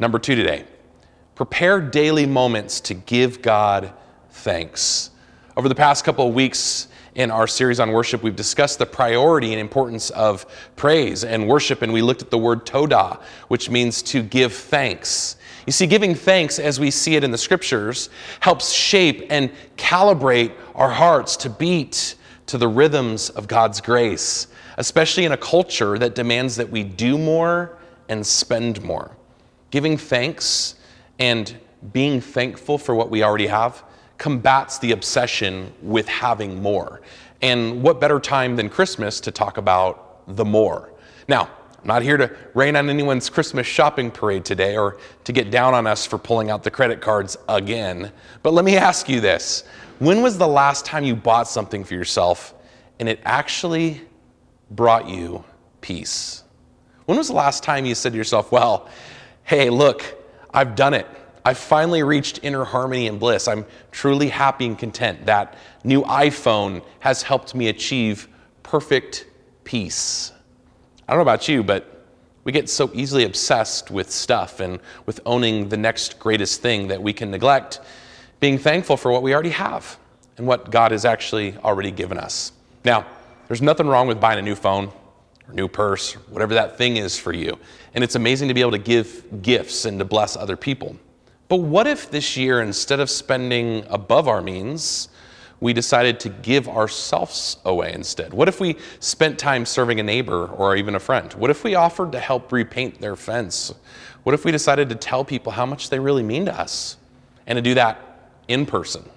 Number 0.00 0.18
two 0.18 0.34
today, 0.34 0.64
prepare 1.36 1.80
daily 1.80 2.26
moments 2.26 2.80
to 2.80 2.94
give 2.94 3.40
God 3.40 3.92
thanks. 4.30 5.10
Over 5.56 5.68
the 5.68 5.76
past 5.76 6.04
couple 6.04 6.26
of 6.26 6.34
weeks, 6.34 6.88
in 7.14 7.30
our 7.30 7.46
series 7.46 7.78
on 7.78 7.92
worship, 7.92 8.24
we've 8.24 8.34
discussed 8.34 8.80
the 8.80 8.86
priority 8.86 9.52
and 9.52 9.60
importance 9.60 10.10
of 10.10 10.46
praise 10.74 11.22
and 11.22 11.48
worship, 11.48 11.80
and 11.80 11.92
we 11.92 12.02
looked 12.02 12.22
at 12.22 12.30
the 12.30 12.38
word 12.38 12.66
toda, 12.66 13.20
which 13.46 13.70
means 13.70 14.02
to 14.02 14.22
give 14.22 14.52
thanks. 14.52 15.35
You 15.66 15.72
see, 15.72 15.86
giving 15.86 16.14
thanks, 16.14 16.58
as 16.60 16.78
we 16.78 16.92
see 16.92 17.16
it 17.16 17.24
in 17.24 17.32
the 17.32 17.38
scriptures, 17.38 18.08
helps 18.40 18.72
shape 18.72 19.26
and 19.30 19.50
calibrate 19.76 20.52
our 20.76 20.90
hearts 20.90 21.36
to 21.38 21.50
beat 21.50 22.14
to 22.46 22.56
the 22.56 22.68
rhythms 22.68 23.30
of 23.30 23.48
God's 23.48 23.80
grace, 23.80 24.46
especially 24.76 25.24
in 25.24 25.32
a 25.32 25.36
culture 25.36 25.98
that 25.98 26.14
demands 26.14 26.54
that 26.56 26.70
we 26.70 26.84
do 26.84 27.18
more 27.18 27.76
and 28.08 28.24
spend 28.24 28.82
more. 28.82 29.10
Giving 29.70 29.96
thanks 29.96 30.76
and 31.18 31.56
being 31.92 32.20
thankful 32.20 32.78
for 32.78 32.94
what 32.94 33.10
we 33.10 33.24
already 33.24 33.48
have 33.48 33.82
combats 34.18 34.78
the 34.78 34.92
obsession 34.92 35.72
with 35.82 36.08
having 36.08 36.62
more. 36.62 37.02
And 37.42 37.82
what 37.82 38.00
better 38.00 38.18
time 38.18 38.56
than 38.56 38.68
Christmas 38.68 39.20
to 39.20 39.30
talk 39.30 39.58
about 39.58 40.22
the 40.36 40.44
more? 40.44 40.92
Now, 41.28 41.50
I'm 41.86 41.94
not 41.94 42.02
here 42.02 42.16
to 42.16 42.34
rain 42.52 42.74
on 42.74 42.90
anyone's 42.90 43.30
Christmas 43.30 43.64
shopping 43.64 44.10
parade 44.10 44.44
today 44.44 44.76
or 44.76 44.98
to 45.22 45.32
get 45.32 45.52
down 45.52 45.72
on 45.72 45.86
us 45.86 46.04
for 46.04 46.18
pulling 46.18 46.50
out 46.50 46.64
the 46.64 46.70
credit 46.70 47.00
cards 47.00 47.36
again. 47.48 48.10
But 48.42 48.54
let 48.54 48.64
me 48.64 48.76
ask 48.76 49.08
you 49.08 49.20
this 49.20 49.62
When 50.00 50.20
was 50.20 50.36
the 50.36 50.48
last 50.48 50.84
time 50.84 51.04
you 51.04 51.14
bought 51.14 51.46
something 51.46 51.84
for 51.84 51.94
yourself 51.94 52.54
and 52.98 53.08
it 53.08 53.20
actually 53.24 54.00
brought 54.68 55.08
you 55.08 55.44
peace? 55.80 56.42
When 57.04 57.16
was 57.18 57.28
the 57.28 57.34
last 57.34 57.62
time 57.62 57.86
you 57.86 57.94
said 57.94 58.10
to 58.10 58.18
yourself, 58.18 58.50
Well, 58.50 58.88
hey, 59.44 59.70
look, 59.70 60.02
I've 60.52 60.74
done 60.74 60.92
it. 60.92 61.06
I've 61.44 61.56
finally 61.56 62.02
reached 62.02 62.40
inner 62.42 62.64
harmony 62.64 63.06
and 63.06 63.20
bliss. 63.20 63.46
I'm 63.46 63.64
truly 63.92 64.28
happy 64.28 64.66
and 64.66 64.76
content. 64.76 65.26
That 65.26 65.56
new 65.84 66.02
iPhone 66.02 66.82
has 66.98 67.22
helped 67.22 67.54
me 67.54 67.68
achieve 67.68 68.26
perfect 68.64 69.28
peace. 69.62 70.32
I 71.08 71.12
don't 71.12 71.18
know 71.18 71.22
about 71.22 71.48
you, 71.48 71.62
but 71.62 72.04
we 72.44 72.52
get 72.52 72.68
so 72.68 72.90
easily 72.94 73.24
obsessed 73.24 73.90
with 73.90 74.10
stuff 74.10 74.60
and 74.60 74.80
with 75.04 75.20
owning 75.26 75.68
the 75.68 75.76
next 75.76 76.18
greatest 76.18 76.62
thing 76.62 76.88
that 76.88 77.02
we 77.02 77.12
can 77.12 77.30
neglect 77.30 77.80
being 78.40 78.58
thankful 78.58 78.96
for 78.96 79.10
what 79.10 79.22
we 79.22 79.32
already 79.32 79.50
have 79.50 79.98
and 80.36 80.46
what 80.46 80.70
God 80.70 80.92
has 80.92 81.04
actually 81.04 81.56
already 81.58 81.90
given 81.90 82.18
us. 82.18 82.52
Now, 82.84 83.06
there's 83.48 83.62
nothing 83.62 83.86
wrong 83.86 84.06
with 84.06 84.20
buying 84.20 84.38
a 84.38 84.42
new 84.42 84.54
phone 84.54 84.92
or 85.48 85.54
new 85.54 85.68
purse, 85.68 86.16
or 86.16 86.18
whatever 86.30 86.54
that 86.54 86.76
thing 86.76 86.96
is 86.96 87.16
for 87.18 87.32
you. 87.32 87.58
And 87.94 88.02
it's 88.02 88.16
amazing 88.16 88.48
to 88.48 88.54
be 88.54 88.60
able 88.60 88.72
to 88.72 88.78
give 88.78 89.42
gifts 89.42 89.84
and 89.84 89.98
to 89.98 90.04
bless 90.04 90.36
other 90.36 90.56
people. 90.56 90.96
But 91.48 91.58
what 91.58 91.86
if 91.86 92.10
this 92.10 92.36
year, 92.36 92.60
instead 92.60 92.98
of 92.98 93.08
spending 93.08 93.84
above 93.88 94.26
our 94.26 94.42
means, 94.42 95.08
we 95.60 95.72
decided 95.72 96.20
to 96.20 96.28
give 96.28 96.68
ourselves 96.68 97.58
away 97.64 97.92
instead? 97.92 98.34
What 98.34 98.48
if 98.48 98.60
we 98.60 98.76
spent 99.00 99.38
time 99.38 99.64
serving 99.64 100.00
a 100.00 100.02
neighbor 100.02 100.46
or 100.48 100.76
even 100.76 100.94
a 100.94 101.00
friend? 101.00 101.32
What 101.34 101.50
if 101.50 101.64
we 101.64 101.74
offered 101.74 102.12
to 102.12 102.20
help 102.20 102.52
repaint 102.52 103.00
their 103.00 103.16
fence? 103.16 103.74
What 104.22 104.34
if 104.34 104.44
we 104.44 104.52
decided 104.52 104.88
to 104.90 104.94
tell 104.94 105.24
people 105.24 105.52
how 105.52 105.66
much 105.66 105.88
they 105.88 105.98
really 105.98 106.22
mean 106.22 106.46
to 106.46 106.58
us 106.58 106.96
and 107.46 107.56
to 107.56 107.62
do 107.62 107.74
that 107.74 108.30
in 108.48 108.66
person? 108.66 109.08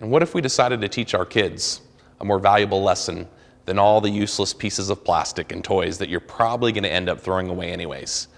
And 0.00 0.10
what 0.10 0.22
if 0.22 0.34
we 0.34 0.40
decided 0.40 0.80
to 0.80 0.88
teach 0.88 1.14
our 1.14 1.26
kids 1.26 1.80
a 2.20 2.24
more 2.24 2.38
valuable 2.38 2.82
lesson 2.82 3.28
than 3.66 3.78
all 3.78 4.00
the 4.00 4.10
useless 4.10 4.54
pieces 4.54 4.90
of 4.90 5.04
plastic 5.04 5.52
and 5.52 5.64
toys 5.64 5.98
that 5.98 6.08
you're 6.08 6.20
probably 6.20 6.72
going 6.72 6.84
to 6.84 6.92
end 6.92 7.08
up 7.08 7.20
throwing 7.20 7.48
away 7.48 7.70
anyways? 7.72 8.28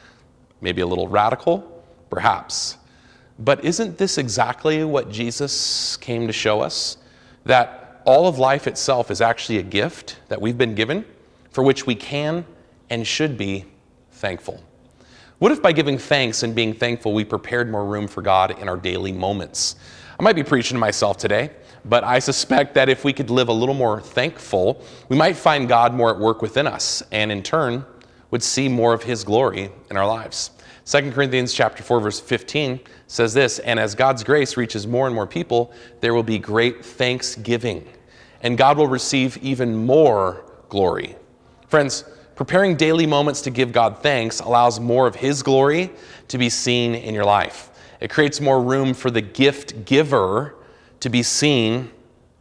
Maybe 0.61 0.81
a 0.81 0.87
little 0.87 1.09
radical? 1.09 1.85
Perhaps. 2.11 2.79
But 3.38 3.64
isn't 3.64 3.99
this 3.99 4.19
exactly 4.19 4.83
what 4.85 5.11
Jesus 5.11 5.97
came 5.99 6.26
to 6.26 6.33
show 6.33 6.61
us? 6.61 6.97
That 7.45 8.00
all 8.07 8.26
of 8.26 8.38
life 8.38 8.66
itself 8.66 9.11
is 9.11 9.21
actually 9.21 9.59
a 9.59 9.62
gift 9.62 10.19
that 10.28 10.40
we've 10.40 10.57
been 10.57 10.75
given 10.75 11.05
for 11.50 11.62
which 11.62 11.87
we 11.87 11.95
can 11.95 12.45
and 12.88 13.07
should 13.07 13.37
be 13.37 13.64
thankful. 14.12 14.62
What 15.38 15.52
if 15.52 15.61
by 15.61 15.73
giving 15.73 15.99
thanks 15.99 16.43
and 16.43 16.55
being 16.55 16.73
thankful, 16.73 17.12
we 17.12 17.25
prepared 17.25 17.71
more 17.71 17.85
room 17.85 18.09
for 18.09 18.23
God 18.23 18.59
in 18.59 18.69
our 18.69 18.76
daily 18.76 19.12
moments? 19.12 19.76
I 20.19 20.23
might 20.23 20.35
be 20.35 20.43
preaching 20.43 20.76
to 20.76 20.78
myself 20.78 21.19
today, 21.19 21.50
but 21.85 22.05
I 22.05 22.21
suspect 22.21 22.75
that 22.75 22.88
if 22.88 23.05
we 23.05 23.12
could 23.12 23.28
live 23.28 23.49
a 23.49 23.52
little 23.52 23.75
more 23.75 24.00
thankful, 24.00 24.83
we 25.11 25.16
might 25.16 25.37
find 25.37 25.69
God 25.69 25.93
more 25.93 26.11
at 26.11 26.19
work 26.19 26.40
within 26.40 26.66
us 26.66 27.02
and 27.12 27.31
in 27.31 27.43
turn 27.43 27.85
would 28.31 28.43
see 28.43 28.69
more 28.69 28.95
of 28.95 29.02
his 29.02 29.25
glory 29.25 29.71
in 29.90 29.97
our 29.97 30.07
lives. 30.07 30.50
2 30.87 31.11
Corinthians 31.11 31.52
chapter 31.52 31.83
4 31.83 31.99
verse 31.99 32.21
15 32.21 32.78
says 33.09 33.35
this, 33.35 33.59
and 33.59 33.81
as 33.81 33.97
God's 33.97 34.23
grace 34.23 34.57
reaches 34.57 34.87
more 34.87 35.07
and 35.07 35.14
more 35.14 35.26
people, 35.26 35.73
there 36.00 36.14
will 36.14 36.23
be 36.23 36.38
great 36.38 36.85
thanksgiving, 36.85 37.88
and 38.43 38.57
God 38.57 38.78
will 38.78 38.87
receive 38.87 39.37
even 39.38 39.75
more 39.75 40.45
glory. 40.69 41.16
Friends, 41.66 42.05
preparing 42.37 42.76
daily 42.76 43.05
moments 43.05 43.40
to 43.43 43.50
give 43.50 43.73
God 43.73 44.00
thanks 44.00 44.38
allows 44.38 44.78
more 44.78 45.09
of 45.09 45.16
his 45.16 45.43
glory 45.43 45.90
to 46.28 46.38
be 46.38 46.49
seen 46.49 46.95
in 46.95 47.14
your 47.14 47.25
life. 47.25 47.71
It 48.00 48.09
creates 48.09 48.40
more 48.40 48.62
room 48.62 48.95
for 48.95 49.11
the 49.11 49.23
gift 49.23 49.87
giver 49.87 50.55
to 51.00 51.09
be 51.09 51.25
seen 51.25 51.90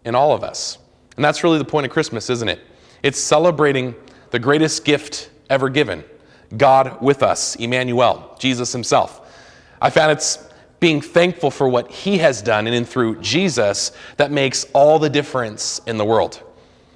in 0.03 0.13
all 0.13 0.33
of 0.33 0.43
us. 0.43 0.77
And 1.15 1.25
that's 1.25 1.43
really 1.43 1.57
the 1.57 1.65
point 1.65 1.87
of 1.87 1.91
Christmas, 1.91 2.29
isn't 2.29 2.49
it? 2.49 2.59
It's 3.01 3.19
celebrating 3.19 3.95
the 4.29 4.39
greatest 4.39 4.85
gift 4.85 5.31
ever 5.49 5.67
given 5.67 6.03
God 6.57 7.01
with 7.01 7.23
us, 7.23 7.55
Emmanuel, 7.55 8.35
Jesus 8.39 8.71
himself. 8.71 9.21
I 9.81 9.89
found 9.89 10.11
it's 10.11 10.47
being 10.79 11.01
thankful 11.01 11.51
for 11.51 11.67
what 11.67 11.91
he 11.91 12.17
has 12.19 12.41
done 12.41 12.67
and 12.67 12.75
in 12.75 12.85
through 12.85 13.19
Jesus 13.21 13.91
that 14.17 14.31
makes 14.31 14.65
all 14.73 14.99
the 14.99 15.09
difference 15.09 15.81
in 15.87 15.97
the 15.97 16.05
world. 16.05 16.41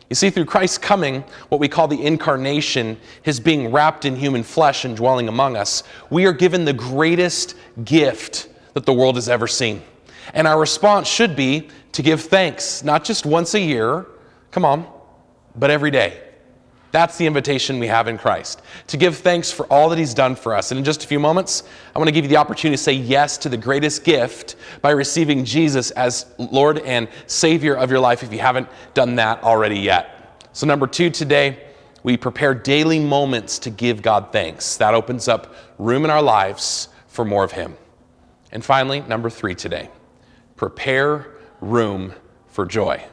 You 0.10 0.16
see, 0.16 0.32
through 0.32 0.46
Christ's 0.46 0.80
coming, 0.80 1.24
what 1.50 1.60
we 1.60 1.68
call 1.68 1.88
the 1.88 2.04
incarnation, 2.04 2.98
his 3.22 3.40
being 3.40 3.72
wrapped 3.72 4.06
in 4.06 4.16
human 4.16 4.44
flesh 4.44 4.86
and 4.86 4.98
dwelling 4.98 5.28
among 5.28 5.56
us, 5.56 5.84
we 6.10 6.26
are 6.26 6.34
given 6.34 6.66
the 6.66 6.74
greatest 6.74 7.56
gift 7.84 8.50
that 8.74 8.86
the 8.86 8.94
world 8.94 9.16
has 9.16 9.30
ever 9.30 9.48
seen. 9.48 9.84
And 10.34 10.48
our 10.48 10.60
response 10.60 11.08
should 11.08 11.36
be 11.36 11.70
to 11.92 12.02
give 12.02 12.22
thanks, 12.22 12.84
not 12.84 13.04
just 13.04 13.26
once 13.26 13.54
a 13.54 13.60
year, 13.60 14.06
come 14.52 14.66
on, 14.66 14.88
but 15.56 15.70
every 15.70 15.92
day. 15.92 16.29
That's 16.92 17.18
the 17.18 17.28
invitation 17.28 17.78
we 17.78 17.88
have 17.88 18.08
in 18.08 18.18
Christ 18.18 18.62
to 18.88 18.98
give 18.98 19.18
thanks 19.18 19.52
for 19.52 19.66
all 19.68 19.90
that 19.90 20.00
He's 20.00 20.14
done 20.14 20.36
for 20.36 20.56
us. 20.56 20.72
And 20.72 20.80
in 20.80 20.84
just 20.84 21.04
a 21.04 21.08
few 21.08 21.20
moments, 21.20 21.64
I 21.96 22.00
want 22.00 22.08
to 22.08 22.12
give 22.12 22.26
you 22.26 22.30
the 22.30 22.38
opportunity 22.38 22.78
to 22.78 22.84
say 22.84 22.94
yes 22.94 23.38
to 23.40 23.50
the 23.50 23.58
greatest 23.58 24.04
gift 24.04 24.56
by 24.82 24.92
receiving 24.92 25.46
Jesus 25.46 25.92
as 25.92 26.26
Lord 26.38 26.80
and 26.80 27.08
Savior 27.28 27.76
of 27.76 27.92
your 27.92 28.00
life 28.00 28.24
if 28.24 28.34
you 28.34 28.40
haven't 28.40 28.68
done 28.96 29.16
that 29.16 29.44
already 29.44 29.80
yet. 29.80 30.48
So, 30.54 30.66
number 30.66 30.88
two 30.88 31.12
today, 31.12 31.68
we 32.02 32.18
prepare 32.18 32.56
daily 32.56 33.00
moments 33.00 33.60
to 33.60 33.70
give 33.70 34.02
God 34.02 34.32
thanks. 34.32 34.78
That 34.78 34.94
opens 34.94 35.28
up 35.28 35.54
room 35.78 36.06
in 36.06 36.12
our 36.12 36.22
lives 36.22 36.90
for 37.08 37.24
more 37.24 37.44
of 37.44 37.52
Him. 37.52 37.76
And 38.52 38.66
finally, 38.66 39.02
number 39.02 39.30
three 39.30 39.54
today, 39.54 39.90
prepare 40.56 41.36
room 41.62 42.14
for 42.48 42.66
joy. 42.66 43.04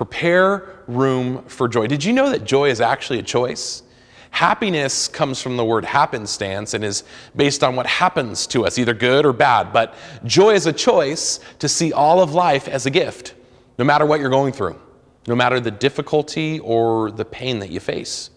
Prepare 0.00 0.78
room 0.86 1.44
for 1.44 1.68
joy. 1.68 1.86
Did 1.86 2.02
you 2.02 2.14
know 2.14 2.30
that 2.30 2.44
joy 2.44 2.70
is 2.70 2.80
actually 2.80 3.18
a 3.18 3.22
choice? 3.22 3.82
Happiness 4.30 5.08
comes 5.08 5.42
from 5.42 5.58
the 5.58 5.64
word 5.66 5.84
happenstance 5.84 6.72
and 6.72 6.82
is 6.82 7.04
based 7.36 7.62
on 7.62 7.76
what 7.76 7.86
happens 7.86 8.46
to 8.46 8.64
us, 8.64 8.78
either 8.78 8.94
good 8.94 9.26
or 9.26 9.34
bad. 9.34 9.74
But 9.74 9.94
joy 10.24 10.54
is 10.54 10.64
a 10.64 10.72
choice 10.72 11.40
to 11.58 11.68
see 11.68 11.92
all 11.92 12.22
of 12.22 12.32
life 12.32 12.66
as 12.66 12.86
a 12.86 12.90
gift, 12.90 13.34
no 13.78 13.84
matter 13.84 14.06
what 14.06 14.20
you're 14.20 14.30
going 14.30 14.54
through, 14.54 14.80
no 15.26 15.36
matter 15.36 15.60
the 15.60 15.70
difficulty 15.70 16.60
or 16.60 17.10
the 17.10 17.26
pain 17.26 17.58
that 17.58 17.68
you 17.68 17.78
face. 17.78 18.30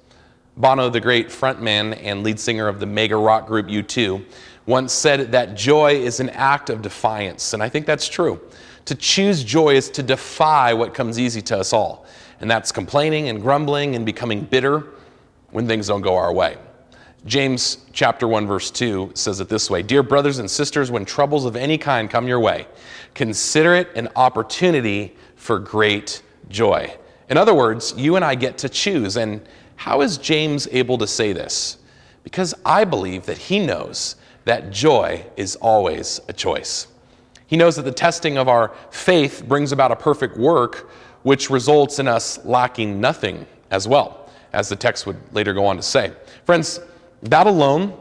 Bono, 0.58 0.90
the 0.90 1.00
great 1.00 1.30
frontman 1.30 1.98
and 2.04 2.24
lead 2.24 2.42
singer 2.42 2.68
of 2.68 2.82
the 2.82 2.86
mega 2.86 3.16
rock 3.16 3.48
group 3.48 3.68
U2, 3.68 4.26
once 4.66 4.92
said 4.92 5.32
that 5.32 5.56
joy 5.56 5.94
is 5.94 6.20
an 6.20 6.30
act 6.32 6.70
of 6.70 6.82
defiance. 6.82 7.54
And 7.54 7.64
I 7.64 7.70
think 7.70 7.86
that's 7.86 8.10
true. 8.10 8.42
To 8.86 8.96
choose 8.96 9.44
joy 9.44 9.76
is 9.76 9.90
to 9.92 10.04
defy 10.04 10.74
what 10.74 10.94
comes 10.94 11.20
easy 11.20 11.42
to 11.44 11.58
us 11.58 11.72
all, 11.72 12.06
and 12.42 12.52
that's 12.52 12.72
complaining 12.72 13.30
and 13.30 13.42
grumbling 13.42 13.96
and 13.96 14.06
becoming 14.06 14.42
bitter 14.42 14.88
when 15.52 15.68
things 15.68 15.88
don't 15.88 16.02
go 16.02 16.16
our 16.16 16.34
way. 16.34 16.58
James 17.26 17.78
chapter 17.94 18.28
1 18.28 18.46
verse 18.46 18.70
2 18.70 19.12
says 19.14 19.40
it 19.40 19.48
this 19.48 19.70
way, 19.70 19.82
"Dear 19.82 20.04
brothers 20.04 20.40
and 20.40 20.52
sisters, 20.52 20.92
when 20.92 21.06
troubles 21.06 21.46
of 21.46 21.56
any 21.56 21.78
kind 21.78 22.10
come 22.10 22.28
your 22.28 22.42
way, 22.42 22.68
consider 23.14 23.74
it 23.76 23.88
an 23.96 24.10
opportunity 24.18 25.16
for 25.38 25.60
great 25.60 26.22
joy." 26.50 26.94
In 27.30 27.38
other 27.38 27.54
words, 27.54 27.94
you 27.96 28.18
and 28.18 28.26
I 28.26 28.36
get 28.36 28.58
to 28.60 28.70
choose. 28.70 29.16
And 29.16 29.40
how 29.78 30.02
is 30.02 30.18
James 30.18 30.68
able 30.74 30.98
to 30.98 31.08
say 31.08 31.32
this? 31.32 31.78
Because 32.26 32.54
I 32.66 32.84
believe 32.84 33.26
that 33.28 33.38
he 33.38 33.60
knows 33.60 34.18
that 34.44 34.72
joy 34.72 35.26
is 35.38 35.56
always 35.56 36.20
a 36.28 36.34
choice. 36.34 36.88
He 37.48 37.58
knows 37.58 37.76
that 37.76 37.84
the 37.84 37.92
testing 37.92 38.38
of 38.38 38.48
our 38.48 38.74
faith 38.92 39.44
brings 39.48 39.72
about 39.72 39.92
a 39.92 39.96
perfect 39.96 40.38
work, 40.38 40.90
which 41.24 41.50
results 41.50 42.00
in 42.00 42.08
us 42.08 42.44
lacking 42.46 43.00
nothing 43.00 43.46
as 43.72 43.88
well, 43.88 44.30
as 44.54 44.70
the 44.70 44.76
text 44.76 45.06
would 45.06 45.18
later 45.34 45.54
go 45.54 45.66
on 45.66 45.78
to 45.78 45.84
say. 45.84 46.14
Friends, 46.46 46.80
that 47.24 47.48
alone 47.48 47.98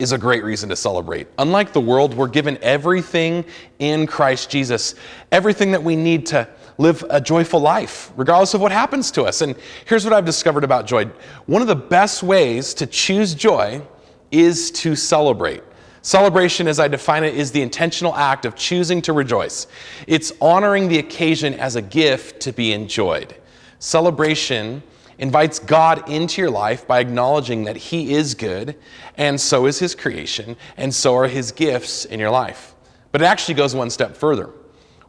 is 0.00 0.12
a 0.12 0.18
great 0.18 0.42
reason 0.42 0.68
to 0.70 0.76
celebrate. 0.76 1.28
Unlike 1.38 1.74
the 1.74 1.80
world, 1.80 2.14
we're 2.14 2.26
given 2.26 2.58
everything 2.62 3.44
in 3.78 4.06
Christ 4.06 4.48
Jesus, 4.48 4.94
everything 5.30 5.70
that 5.72 5.82
we 5.82 5.94
need 5.94 6.24
to 6.26 6.48
live 6.78 7.04
a 7.10 7.20
joyful 7.20 7.60
life, 7.60 8.10
regardless 8.16 8.54
of 8.54 8.62
what 8.62 8.72
happens 8.72 9.10
to 9.10 9.24
us. 9.24 9.42
And 9.42 9.54
here's 9.84 10.04
what 10.04 10.14
I've 10.14 10.24
discovered 10.24 10.64
about 10.64 10.86
joy 10.86 11.04
one 11.44 11.60
of 11.60 11.68
the 11.68 11.76
best 11.76 12.22
ways 12.22 12.72
to 12.74 12.86
choose 12.86 13.34
joy 13.34 13.82
is 14.30 14.70
to 14.70 14.96
celebrate. 14.96 15.62
Celebration, 16.02 16.66
as 16.66 16.80
I 16.80 16.88
define 16.88 17.24
it, 17.24 17.34
is 17.34 17.52
the 17.52 17.60
intentional 17.60 18.14
act 18.14 18.46
of 18.46 18.54
choosing 18.54 19.02
to 19.02 19.12
rejoice. 19.12 19.66
It's 20.06 20.32
honoring 20.40 20.88
the 20.88 20.98
occasion 20.98 21.54
as 21.54 21.76
a 21.76 21.82
gift 21.82 22.40
to 22.42 22.52
be 22.52 22.72
enjoyed. 22.72 23.34
Celebration 23.78 24.82
invites 25.18 25.58
God 25.58 26.08
into 26.08 26.40
your 26.40 26.50
life 26.50 26.86
by 26.86 27.00
acknowledging 27.00 27.64
that 27.64 27.76
He 27.76 28.14
is 28.14 28.34
good, 28.34 28.76
and 29.18 29.38
so 29.38 29.66
is 29.66 29.78
His 29.78 29.94
creation, 29.94 30.56
and 30.78 30.94
so 30.94 31.14
are 31.16 31.28
His 31.28 31.52
gifts 31.52 32.06
in 32.06 32.18
your 32.18 32.30
life. 32.30 32.74
But 33.12 33.20
it 33.20 33.26
actually 33.26 33.54
goes 33.54 33.74
one 33.74 33.90
step 33.90 34.16
further. 34.16 34.50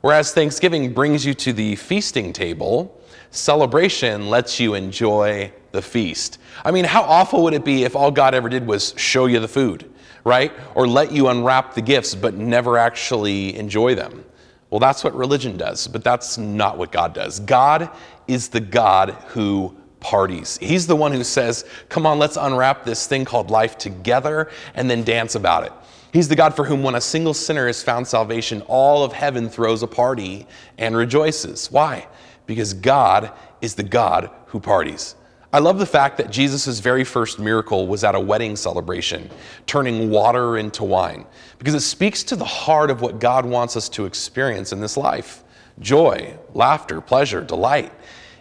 Whereas 0.02 0.34
Thanksgiving 0.34 0.94
brings 0.94 1.26
you 1.26 1.34
to 1.36 1.54
the 1.54 1.78
feasting 1.78 2.34
table, 2.34 3.00
celebration 3.30 4.30
lets 4.30 4.60
you 4.60 4.74
enjoy 4.74 5.54
the 5.72 5.82
feast. 5.82 6.40
I 6.66 6.72
mean, 6.72 6.84
how 6.84 7.04
awful 7.04 7.44
would 7.44 7.54
it 7.54 7.64
be 7.64 7.84
if 7.84 7.96
all 7.96 8.12
God 8.12 8.36
ever 8.36 8.50
did 8.50 8.68
was 8.68 8.94
show 8.98 9.28
you 9.28 9.40
the 9.40 9.48
food? 9.48 9.90
Right? 10.24 10.52
Or 10.76 10.88
let 10.88 11.12
you 11.12 11.28
unwrap 11.28 11.74
the 11.74 11.82
gifts 11.82 12.16
but 12.16 12.36
never 12.36 12.78
actually 12.78 13.56
enjoy 13.56 13.96
them. 13.96 14.26
Well, 14.70 14.80
that's 14.80 15.04
what 15.04 15.14
religion 15.16 15.58
does, 15.58 15.88
but 15.88 16.04
that's 16.04 16.38
not 16.38 16.78
what 16.78 16.92
God 16.92 17.14
does. 17.14 17.40
God 17.42 17.90
is 18.28 18.48
the 18.48 18.62
God 18.62 19.12
who 19.28 19.76
parties. 20.00 20.58
He's 20.58 20.88
the 20.88 20.96
one 20.96 21.12
who 21.12 21.24
says, 21.24 21.66
Come 21.90 22.06
on, 22.06 22.20
let's 22.20 22.38
unwrap 22.38 22.86
this 22.86 23.06
thing 23.08 23.26
called 23.26 23.52
life 23.52 23.78
together 23.78 24.50
and 24.74 24.90
then 24.90 25.04
dance 25.04 25.36
about 25.36 25.66
it. 25.66 25.74
He's 26.14 26.28
the 26.28 26.36
God 26.36 26.56
for 26.56 26.66
whom, 26.66 26.84
when 26.84 26.96
a 26.96 27.02
single 27.02 27.34
sinner 27.34 27.68
has 27.68 27.82
found 27.82 28.06
salvation, 28.06 28.62
all 28.64 29.04
of 29.04 29.14
heaven 29.14 29.50
throws 29.50 29.82
a 29.82 29.88
party 29.88 30.46
and 30.78 30.96
rejoices. 30.96 31.72
Why? 31.72 32.08
Because 32.48 32.74
God 32.74 33.32
is 33.62 33.76
the 33.76 33.84
God 33.84 34.30
who 34.48 34.60
parties. 34.60 35.16
I 35.54 35.60
love 35.60 35.80
the 35.80 35.86
fact 35.86 36.18
that 36.18 36.32
Jesus' 36.32 36.80
very 36.80 37.04
first 37.04 37.38
miracle 37.38 37.86
was 37.86 38.06
at 38.06 38.16
a 38.16 38.20
wedding 38.20 38.56
celebration, 38.56 39.30
turning 39.66 40.10
water 40.10 40.58
into 40.58 40.86
wine, 40.86 41.26
because 41.60 41.74
it 41.74 41.82
speaks 41.82 42.24
to 42.24 42.38
the 42.38 42.46
heart 42.46 42.90
of 42.90 43.02
what 43.02 43.20
God 43.20 43.46
wants 43.46 43.76
us 43.76 43.90
to 43.90 44.06
experience 44.06 44.72
in 44.72 44.80
this 44.80 44.96
life 44.96 45.44
joy, 45.80 46.38
laughter, 46.54 47.02
pleasure, 47.02 47.42
delight. 47.42 47.92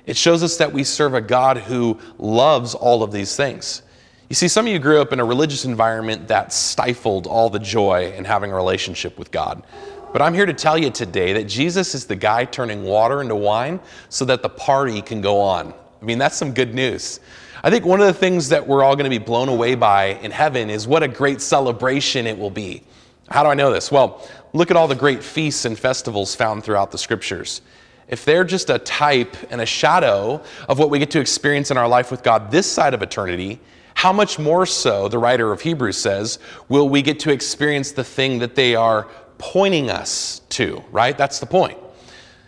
It 0.07 0.17
shows 0.17 0.43
us 0.43 0.57
that 0.59 0.73
we 0.73 0.85
serve 0.85 1.15
a 1.15 1.21
God 1.21 1.59
who 1.59 1.99
loves 2.19 2.75
all 2.75 3.03
of 3.03 3.13
these 3.13 3.35
things. 3.35 3.83
You 4.29 4.37
see, 4.37 4.49
some 4.49 4.67
of 4.67 4.73
you 4.73 4.79
grew 4.79 5.01
up 5.01 5.13
in 5.13 5.21
a 5.21 5.25
religious 5.25 5.65
environment 5.65 6.29
that 6.29 6.53
stifled 6.53 7.27
all 7.27 7.51
the 7.51 7.59
joy 7.59 8.13
in 8.13 8.25
having 8.25 8.53
a 8.53 8.55
relationship 8.55 9.19
with 9.19 9.31
God. 9.31 9.65
But 10.13 10.23
I'm 10.23 10.35
here 10.35 10.47
to 10.47 10.53
tell 10.53 10.79
you 10.79 10.91
today 10.91 11.33
that 11.33 11.45
Jesus 11.45 11.95
is 11.95 12.07
the 12.07 12.17
guy 12.17 12.45
turning 12.45 12.85
water 12.85 13.21
into 13.21 13.35
wine 13.35 13.81
so 14.09 14.25
that 14.27 14.43
the 14.43 14.49
party 14.49 15.03
can 15.03 15.21
go 15.21 15.41
on. 15.41 15.75
I 16.01 16.05
mean, 16.05 16.19
that's 16.19 16.37
some 16.37 16.53
good 16.53 16.75
news. 16.75 17.21
I 17.63 17.71
think 17.71 17.85
one 17.85 18.01
of 18.01 18.07
the 18.07 18.15
things 18.15 18.49
that 18.49 18.67
we're 18.67 18.83
all 18.83 18.97
going 18.97 19.05
to 19.05 19.11
be 19.11 19.23
blown 19.23 19.49
away 19.49 19.75
by 19.75 20.19
in 20.23 20.31
heaven 20.31 20.71
is 20.71 20.87
what 20.87 21.03
a 21.03 21.09
great 21.09 21.41
celebration 21.43 22.27
it 22.27 22.39
will 22.39 22.51
be. 22.51 22.83
How 23.29 23.43
do 23.43 23.51
I 23.51 23.55
know 23.55 23.73
this? 23.73 23.93
Well, 23.93 24.27
look 24.55 24.71
at 24.71 24.77
all 24.77 24.89
the 24.89 24.95
great 24.95 25.23
feasts 25.23 25.67
and 25.67 25.79
festivals 25.79 26.35
found 26.35 26.65
throughout 26.65 26.91
the 26.91 26.99
scriptures. 26.99 27.61
If 28.09 28.25
they're 28.25 28.45
just 28.45 28.71
a 28.71 28.79
type 28.79 29.37
and 29.51 29.61
a 29.61 29.67
shadow 29.67 30.43
of 30.69 30.79
what 30.79 30.91
we 30.91 30.99
get 30.99 31.11
to 31.13 31.21
experience 31.21 31.71
in 31.71 31.77
our 31.77 31.87
life 31.87 32.11
with 32.11 32.23
God 32.23 32.51
this 32.51 32.71
side 32.71 32.95
of 32.95 33.03
eternity, 33.03 33.61
how 33.95 34.13
much 34.13 34.39
more 34.39 34.65
so, 34.65 35.09
the 35.09 35.19
writer 35.19 35.53
of 35.53 35.61
Hebrews 35.61 35.99
says, 35.99 36.39
will 36.69 36.89
we 36.89 37.03
get 37.03 37.21
to 37.21 37.31
experience 37.31 37.93
the 37.93 38.03
thing 38.03 38.39
that 38.39 38.55
they 38.55 38.75
are 38.75 39.07
pointing 39.39 39.91
us 39.91 40.41
to, 40.51 40.83
right? 40.91 41.17
That's 41.17 41.39
the 41.39 41.47
point. 41.47 41.79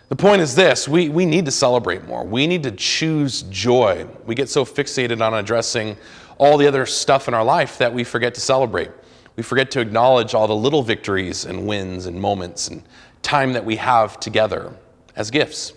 The 0.09 0.15
point 0.15 0.41
is 0.41 0.53
this 0.53 0.87
we, 0.87 1.09
we 1.09 1.25
need 1.25 1.45
to 1.45 1.51
celebrate 1.51 2.05
more. 2.05 2.23
We 2.23 2.47
need 2.47 2.63
to 2.63 2.71
choose 2.71 3.43
joy. 3.43 4.07
We 4.25 4.35
get 4.35 4.49
so 4.49 4.65
fixated 4.65 5.25
on 5.25 5.33
addressing 5.33 5.97
all 6.37 6.57
the 6.57 6.67
other 6.67 6.85
stuff 6.85 7.27
in 7.27 7.33
our 7.33 7.43
life 7.43 7.77
that 7.77 7.93
we 7.93 8.03
forget 8.03 8.35
to 8.35 8.41
celebrate. 8.41 8.91
We 9.35 9.43
forget 9.43 9.71
to 9.71 9.79
acknowledge 9.79 10.33
all 10.33 10.47
the 10.47 10.55
little 10.55 10.83
victories 10.83 11.45
and 11.45 11.65
wins 11.65 12.05
and 12.05 12.19
moments 12.19 12.67
and 12.67 12.83
time 13.21 13.53
that 13.53 13.65
we 13.65 13.77
have 13.77 14.19
together 14.19 14.73
as 15.15 15.31
gifts. 15.31 15.73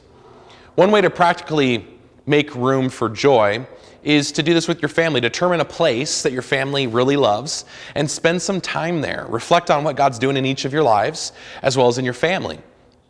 One 0.75 0.90
way 0.90 1.00
to 1.00 1.09
practically 1.09 1.87
make 2.26 2.54
room 2.54 2.90
for 2.90 3.09
joy 3.09 3.66
is 4.02 4.30
to 4.33 4.42
do 4.42 4.52
this 4.52 4.68
with 4.68 4.83
your 4.83 4.88
family. 4.88 5.21
Determine 5.21 5.61
a 5.61 5.64
place 5.64 6.23
that 6.23 6.33
your 6.33 6.42
family 6.42 6.87
really 6.87 7.16
loves 7.16 7.64
and 7.95 8.11
spend 8.11 8.42
some 8.42 8.61
time 8.61 9.00
there. 9.00 9.26
Reflect 9.28 9.71
on 9.71 9.85
what 9.85 9.97
God's 9.97 10.18
doing 10.18 10.37
in 10.37 10.45
each 10.45 10.64
of 10.64 10.73
your 10.73 10.83
lives 10.83 11.33
as 11.62 11.76
well 11.76 11.88
as 11.88 11.99
in 11.99 12.04
your 12.04 12.14
family. 12.14 12.59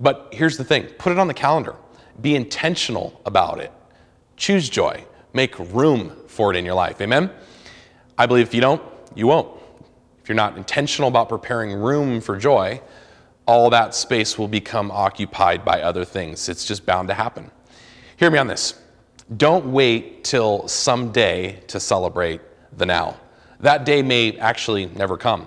But 0.01 0.29
here's 0.33 0.57
the 0.57 0.65
thing 0.65 0.85
put 0.99 1.13
it 1.13 1.19
on 1.19 1.29
the 1.29 1.35
calendar, 1.35 1.77
be 2.21 2.35
intentional 2.35 3.21
about 3.25 3.61
it. 3.61 3.73
Choose 4.37 4.69
joy, 4.69 5.05
make 5.33 5.59
room 5.59 6.15
for 6.27 6.53
it 6.53 6.57
in 6.57 6.65
your 6.65 6.75
life. 6.75 7.01
Amen? 7.01 7.31
I 8.19 8.27
believe 8.27 8.47
if 8.47 8.55
you 8.55 8.61
don't, 8.61 8.83
you 9.15 9.27
won't. 9.27 9.49
If 10.23 10.29
you're 10.29 10.37
not 10.37 10.57
intentional 10.57 11.09
about 11.09 11.29
preparing 11.29 11.73
room 11.73 12.21
for 12.21 12.37
joy, 12.37 12.81
all 13.47 13.71
that 13.71 13.95
space 13.95 14.39
will 14.39 14.49
become 14.49 14.91
occupied 14.91 15.65
by 15.65 15.83
other 15.83 16.05
things. 16.05 16.49
It's 16.49 16.65
just 16.65 16.85
bound 16.85 17.09
to 17.09 17.15
happen. 17.15 17.51
Hear 18.17 18.31
me 18.31 18.39
on 18.39 18.47
this. 18.47 18.75
Don't 19.37 19.73
wait 19.73 20.25
till 20.25 20.67
someday 20.69 21.61
to 21.69 21.79
celebrate 21.81 22.41
the 22.77 22.87
now. 22.87 23.17
That 23.61 23.85
day 23.85 24.03
may 24.03 24.37
actually 24.39 24.87
never 24.87 25.17
come. 25.17 25.47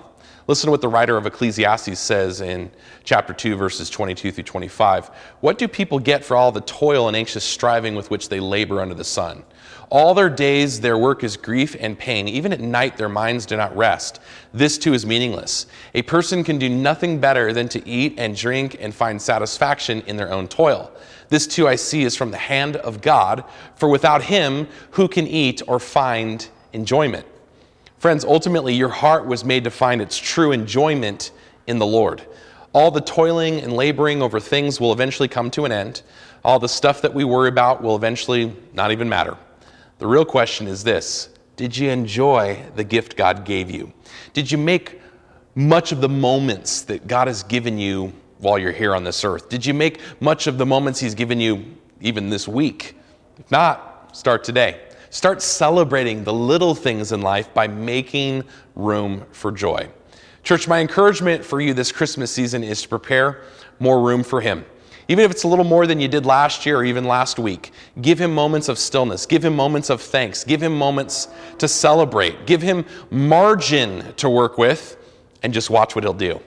Listen 0.49 0.65
to 0.65 0.71
what 0.71 0.81
the 0.81 0.87
writer 0.87 1.15
of 1.15 1.27
Ecclesiastes 1.27 1.99
says 1.99 2.41
in 2.41 2.71
chapter 3.03 3.33
2, 3.33 3.55
verses 3.55 3.87
22 3.87 4.31
through 4.31 4.43
25. 4.43 5.11
What 5.41 5.59
do 5.59 5.67
people 5.67 5.99
get 5.99 6.25
for 6.25 6.35
all 6.35 6.51
the 6.51 6.61
toil 6.61 7.07
and 7.07 7.15
anxious 7.15 7.43
striving 7.43 7.93
with 7.93 8.09
which 8.09 8.29
they 8.29 8.39
labor 8.39 8.81
under 8.81 8.95
the 8.95 9.03
sun? 9.03 9.43
All 9.91 10.15
their 10.15 10.27
days, 10.27 10.81
their 10.81 10.97
work 10.97 11.23
is 11.23 11.37
grief 11.37 11.75
and 11.79 11.99
pain. 11.99 12.27
Even 12.27 12.51
at 12.51 12.61
night, 12.61 12.97
their 12.97 13.07
minds 13.07 13.45
do 13.45 13.57
not 13.57 13.77
rest. 13.77 14.21
This 14.51 14.79
too 14.79 14.95
is 14.95 15.05
meaningless. 15.05 15.67
A 15.93 16.01
person 16.01 16.43
can 16.43 16.57
do 16.57 16.67
nothing 16.67 17.19
better 17.19 17.53
than 17.53 17.69
to 17.69 17.87
eat 17.87 18.15
and 18.17 18.35
drink 18.35 18.75
and 18.79 18.91
find 18.91 19.21
satisfaction 19.21 20.01
in 20.07 20.17
their 20.17 20.31
own 20.31 20.47
toil. 20.47 20.91
This 21.27 21.45
too 21.45 21.67
I 21.67 21.75
see 21.75 22.05
is 22.05 22.15
from 22.15 22.31
the 22.31 22.37
hand 22.37 22.75
of 22.77 23.01
God, 23.01 23.43
for 23.75 23.87
without 23.87 24.23
him, 24.23 24.67
who 24.89 25.07
can 25.07 25.27
eat 25.27 25.61
or 25.67 25.79
find 25.79 26.49
enjoyment? 26.73 27.27
Friends, 27.99 28.23
ultimately, 28.23 28.73
your 28.73 28.89
heart 28.89 29.25
was 29.25 29.43
made 29.43 29.65
to 29.65 29.71
find 29.71 30.01
its 30.01 30.17
true 30.17 30.53
enjoyment 30.53 31.31
in 31.67 31.79
the 31.79 31.85
Lord. 31.85 32.25
All 32.71 32.91
the 32.91 33.01
toiling 33.01 33.59
and 33.59 33.73
laboring 33.73 34.21
over 34.21 34.39
things 34.39 34.79
will 34.79 34.93
eventually 34.93 35.27
come 35.27 35.51
to 35.51 35.65
an 35.65 35.73
end. 35.73 36.01
All 36.45 36.59
the 36.59 36.69
stuff 36.69 37.01
that 37.01 37.13
we 37.13 37.25
worry 37.25 37.49
about 37.49 37.83
will 37.83 37.97
eventually 37.97 38.55
not 38.73 38.91
even 38.91 39.09
matter. 39.09 39.35
The 39.97 40.07
real 40.07 40.23
question 40.23 40.65
is 40.65 40.81
this 40.81 41.27
Did 41.57 41.75
you 41.75 41.89
enjoy 41.89 42.63
the 42.75 42.85
gift 42.85 43.17
God 43.17 43.43
gave 43.43 43.69
you? 43.69 43.91
Did 44.31 44.49
you 44.49 44.57
make 44.57 45.01
much 45.53 45.91
of 45.91 45.99
the 45.99 46.07
moments 46.07 46.83
that 46.83 47.05
God 47.05 47.27
has 47.27 47.43
given 47.43 47.77
you 47.77 48.13
while 48.37 48.57
you're 48.57 48.71
here 48.71 48.95
on 48.95 49.03
this 49.03 49.25
earth? 49.25 49.49
Did 49.49 49.65
you 49.65 49.73
make 49.73 49.99
much 50.21 50.47
of 50.47 50.57
the 50.57 50.65
moments 50.65 51.01
He's 51.01 51.15
given 51.15 51.41
you 51.41 51.65
even 51.99 52.29
this 52.29 52.47
week? 52.47 52.95
If 53.37 53.51
not, 53.51 54.15
start 54.15 54.45
today. 54.45 54.79
Start 55.11 55.41
celebrating 55.41 56.23
the 56.23 56.33
little 56.33 56.75
things 56.75 57.11
in 57.11 57.21
life 57.21 57.51
by 57.53 57.67
making 57.67 58.43
room 58.75 59.25
for 59.31 59.51
joy. 59.51 59.89
Church, 60.43 60.67
my 60.67 60.79
encouragement 60.79 61.43
for 61.43 61.59
you 61.59 61.73
this 61.73 61.91
Christmas 61.91 62.31
season 62.31 62.63
is 62.63 62.83
to 62.83 62.89
prepare 62.89 63.41
more 63.79 64.01
room 64.01 64.23
for 64.23 64.39
Him. 64.39 64.65
Even 65.07 65.25
if 65.25 65.31
it's 65.31 65.43
a 65.43 65.47
little 65.47 65.65
more 65.65 65.87
than 65.87 65.99
you 65.99 66.07
did 66.07 66.27
last 66.27 66.65
year 66.65 66.77
or 66.77 66.85
even 66.85 67.05
last 67.05 67.39
week, 67.39 67.71
give 68.01 68.19
Him 68.19 68.33
moments 68.33 68.69
of 68.69 68.77
stillness, 68.77 69.25
give 69.25 69.43
Him 69.43 69.55
moments 69.55 69.89
of 69.89 69.99
thanks, 69.99 70.43
give 70.43 70.61
Him 70.61 70.77
moments 70.77 71.27
to 71.57 71.67
celebrate, 71.67 72.45
give 72.45 72.61
Him 72.61 72.85
margin 73.09 74.13
to 74.17 74.29
work 74.29 74.59
with, 74.59 74.97
and 75.41 75.51
just 75.51 75.71
watch 75.71 75.95
what 75.95 76.03
He'll 76.03 76.13
do. 76.13 76.39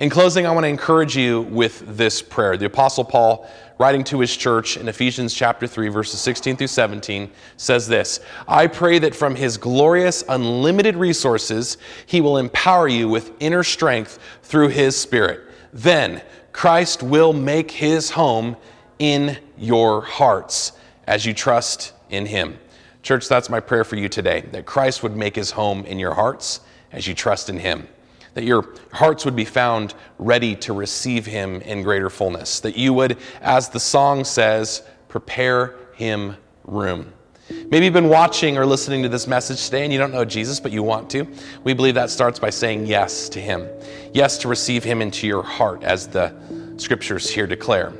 In 0.00 0.10
closing, 0.10 0.44
I 0.44 0.50
want 0.50 0.64
to 0.64 0.68
encourage 0.68 1.16
you 1.16 1.42
with 1.42 1.96
this 1.96 2.20
prayer. 2.20 2.56
The 2.56 2.66
Apostle 2.66 3.04
Paul, 3.04 3.48
writing 3.78 4.02
to 4.04 4.18
his 4.18 4.36
church 4.36 4.76
in 4.76 4.88
Ephesians 4.88 5.32
chapter 5.32 5.68
3, 5.68 5.86
verses 5.86 6.18
16 6.18 6.56
through 6.56 6.66
17, 6.66 7.30
says 7.56 7.86
this 7.86 8.18
I 8.48 8.66
pray 8.66 8.98
that 8.98 9.14
from 9.14 9.36
his 9.36 9.56
glorious, 9.56 10.24
unlimited 10.28 10.96
resources, 10.96 11.78
he 12.06 12.20
will 12.20 12.38
empower 12.38 12.88
you 12.88 13.08
with 13.08 13.30
inner 13.38 13.62
strength 13.62 14.18
through 14.42 14.68
his 14.68 14.96
Spirit. 14.96 15.42
Then 15.72 16.22
Christ 16.52 17.04
will 17.04 17.32
make 17.32 17.70
his 17.70 18.10
home 18.10 18.56
in 18.98 19.38
your 19.56 20.00
hearts 20.00 20.72
as 21.06 21.24
you 21.24 21.32
trust 21.32 21.92
in 22.10 22.26
him. 22.26 22.58
Church, 23.04 23.28
that's 23.28 23.48
my 23.48 23.60
prayer 23.60 23.84
for 23.84 23.94
you 23.94 24.08
today 24.08 24.40
that 24.50 24.66
Christ 24.66 25.04
would 25.04 25.14
make 25.14 25.36
his 25.36 25.52
home 25.52 25.84
in 25.84 26.00
your 26.00 26.14
hearts 26.14 26.60
as 26.90 27.06
you 27.06 27.14
trust 27.14 27.48
in 27.48 27.58
him 27.58 27.86
that 28.34 28.44
your 28.44 28.74
hearts 28.92 29.24
would 29.24 29.36
be 29.36 29.44
found 29.44 29.94
ready 30.18 30.54
to 30.56 30.72
receive 30.72 31.24
him 31.24 31.60
in 31.62 31.82
greater 31.82 32.10
fullness, 32.10 32.60
that 32.60 32.76
you 32.76 32.92
would, 32.92 33.16
as 33.40 33.68
the 33.68 33.80
song 33.80 34.24
says, 34.24 34.82
prepare 35.08 35.76
him 35.94 36.36
room. 36.64 37.12
Maybe 37.48 37.84
you've 37.84 37.94
been 37.94 38.08
watching 38.08 38.56
or 38.56 38.64
listening 38.64 39.02
to 39.02 39.08
this 39.08 39.26
message 39.26 39.64
today 39.64 39.84
and 39.84 39.92
you 39.92 39.98
don't 39.98 40.12
know 40.12 40.24
Jesus, 40.24 40.58
but 40.60 40.72
you 40.72 40.82
want 40.82 41.10
to. 41.10 41.26
We 41.62 41.74
believe 41.74 41.94
that 41.94 42.10
starts 42.10 42.38
by 42.38 42.50
saying 42.50 42.86
yes 42.86 43.28
to 43.30 43.40
him. 43.40 43.68
Yes 44.12 44.38
to 44.38 44.48
receive 44.48 44.82
him 44.82 45.02
into 45.02 45.26
your 45.26 45.42
heart, 45.42 45.84
as 45.84 46.08
the 46.08 46.34
scriptures 46.78 47.28
here 47.28 47.46
declare. 47.46 47.92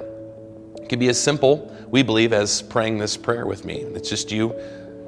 It 0.76 0.88
can 0.88 0.98
be 0.98 1.08
as 1.08 1.20
simple, 1.20 1.70
we 1.90 2.02
believe, 2.02 2.32
as 2.32 2.62
praying 2.62 2.98
this 2.98 3.16
prayer 3.16 3.46
with 3.46 3.64
me. 3.64 3.80
It's 3.94 4.08
just 4.08 4.32
you 4.32 4.54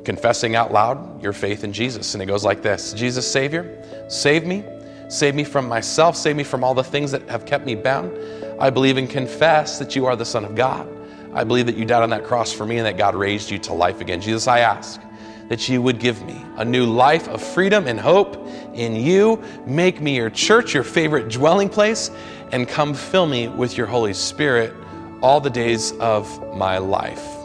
confessing 0.05 0.55
out 0.55 0.73
loud 0.73 1.23
your 1.23 1.33
faith 1.33 1.65
in 1.65 1.73
Jesus. 1.73 2.15
And 2.15 2.23
it 2.23 2.27
goes 2.27 2.45
like 2.45 2.62
this 2.62 2.93
Jesus, 2.93 3.31
Savior, 3.31 3.83
save 4.09 4.47
me 4.47 4.65
Save 5.09 5.35
me 5.35 5.45
from 5.45 5.69
myself. 5.69 6.16
Save 6.16 6.37
me 6.37 6.45
from 6.45 6.64
all 6.64 6.75
the 6.75 6.85
things 6.85 7.12
that 7.12 7.29
have 7.29 7.47
kept 7.47 7.64
me 7.64 7.75
bound. 7.75 8.16
I 8.61 8.71
believe 8.71 8.97
and 8.97 9.09
confess 9.09 9.79
that 9.79 9.95
you 9.95 10.07
are 10.07 10.16
the 10.16 10.25
Son 10.25 10.45
of 10.45 10.55
God. 10.55 10.88
I 11.33 11.45
believe 11.45 11.66
that 11.66 11.77
you 11.77 11.85
died 11.85 12.03
on 12.03 12.11
that 12.11 12.25
cross 12.25 12.53
for 12.53 12.64
me 12.64 12.79
and 12.79 12.87
that 12.87 12.97
God 12.97 13.14
raised 13.14 13.51
you 13.51 13.59
to 13.61 13.75
life 13.75 14.01
again. 14.01 14.21
Jesus, 14.21 14.49
I 14.49 14.61
ask 14.61 15.01
that 15.49 15.69
you 15.69 15.81
would 15.83 16.01
give 16.01 16.25
me 16.25 16.42
a 16.57 16.64
new 16.64 16.87
life 16.87 17.29
of 17.29 17.42
freedom 17.42 17.87
and 17.87 18.01
hope 18.01 18.37
in 18.75 18.97
you. 18.97 19.42
Make 19.66 20.01
me 20.01 20.16
your 20.16 20.31
church, 20.31 20.75
your 20.75 20.83
favorite 20.83 21.29
dwelling 21.29 21.69
place, 21.69 22.11
and 22.53 22.66
come 22.66 22.95
fill 22.95 23.27
me 23.27 23.49
with 23.49 23.77
your 23.77 23.87
Holy 23.87 24.14
Spirit 24.14 24.75
all 25.23 25.40
the 25.40 25.51
days 25.51 25.92
of 25.92 26.57
my 26.57 26.79
life. 26.79 27.36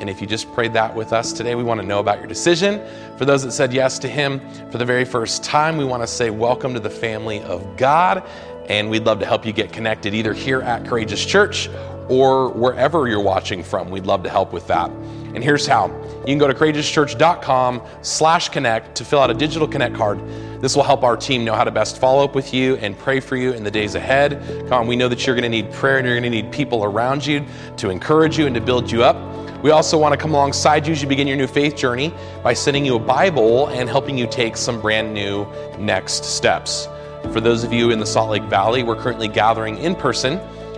And 0.00 0.08
if 0.08 0.20
you 0.20 0.26
just 0.26 0.52
prayed 0.52 0.72
that 0.74 0.94
with 0.94 1.12
us 1.12 1.32
today, 1.32 1.54
we 1.54 1.64
want 1.64 1.80
to 1.80 1.86
know 1.86 1.98
about 1.98 2.18
your 2.18 2.28
decision. 2.28 2.80
For 3.16 3.24
those 3.24 3.42
that 3.42 3.52
said 3.52 3.72
yes 3.72 3.98
to 4.00 4.08
Him 4.08 4.40
for 4.70 4.78
the 4.78 4.84
very 4.84 5.04
first 5.04 5.42
time, 5.42 5.76
we 5.76 5.84
want 5.84 6.02
to 6.02 6.06
say 6.06 6.30
welcome 6.30 6.72
to 6.74 6.80
the 6.80 6.90
family 6.90 7.42
of 7.42 7.76
God. 7.76 8.22
And 8.68 8.88
we'd 8.90 9.04
love 9.04 9.18
to 9.20 9.26
help 9.26 9.44
you 9.44 9.52
get 9.52 9.72
connected 9.72 10.14
either 10.14 10.32
here 10.32 10.60
at 10.60 10.86
Courageous 10.86 11.24
Church 11.24 11.68
or 12.08 12.50
wherever 12.50 13.08
you're 13.08 13.20
watching 13.20 13.62
from. 13.62 13.90
We'd 13.90 14.06
love 14.06 14.22
to 14.22 14.30
help 14.30 14.52
with 14.52 14.66
that. 14.68 14.90
And 15.34 15.42
here's 15.42 15.66
how. 15.66 15.88
You 16.20 16.26
can 16.26 16.38
go 16.38 16.46
to 16.46 16.54
courageouschurch.com 16.54 17.82
slash 18.02 18.48
connect 18.48 18.94
to 18.96 19.04
fill 19.04 19.20
out 19.20 19.30
a 19.30 19.34
digital 19.34 19.68
connect 19.68 19.94
card. 19.94 20.20
This 20.60 20.74
will 20.74 20.82
help 20.82 21.02
our 21.02 21.16
team 21.16 21.44
know 21.44 21.54
how 21.54 21.64
to 21.64 21.70
best 21.70 21.98
follow 21.98 22.24
up 22.24 22.34
with 22.34 22.54
you 22.54 22.76
and 22.76 22.98
pray 22.98 23.20
for 23.20 23.36
you 23.36 23.52
in 23.52 23.62
the 23.62 23.70
days 23.70 23.94
ahead. 23.94 24.42
Come 24.68 24.72
on, 24.72 24.86
we 24.86 24.96
know 24.96 25.08
that 25.08 25.26
you're 25.26 25.36
going 25.36 25.42
to 25.42 25.48
need 25.48 25.72
prayer 25.72 25.98
and 25.98 26.06
you're 26.06 26.18
going 26.18 26.30
to 26.30 26.42
need 26.42 26.50
people 26.50 26.82
around 26.82 27.26
you 27.26 27.44
to 27.76 27.90
encourage 27.90 28.38
you 28.38 28.46
and 28.46 28.54
to 28.54 28.60
build 28.60 28.90
you 28.90 29.04
up. 29.04 29.16
We 29.62 29.72
also 29.72 29.98
want 29.98 30.12
to 30.12 30.16
come 30.16 30.34
alongside 30.34 30.86
you 30.86 30.92
as 30.92 31.02
you 31.02 31.08
begin 31.08 31.26
your 31.26 31.36
new 31.36 31.48
faith 31.48 31.74
journey 31.74 32.14
by 32.44 32.54
sending 32.54 32.86
you 32.86 32.94
a 32.94 33.00
Bible 33.00 33.66
and 33.68 33.88
helping 33.88 34.16
you 34.16 34.28
take 34.28 34.56
some 34.56 34.80
brand 34.80 35.12
new 35.12 35.46
next 35.78 36.24
steps. 36.24 36.86
For 37.32 37.40
those 37.40 37.64
of 37.64 37.72
you 37.72 37.90
in 37.90 37.98
the 37.98 38.06
Salt 38.06 38.30
Lake 38.30 38.44
Valley, 38.44 38.84
we're 38.84 38.94
currently 38.94 39.26
gathering 39.26 39.76
in 39.78 39.96
person 39.96 40.34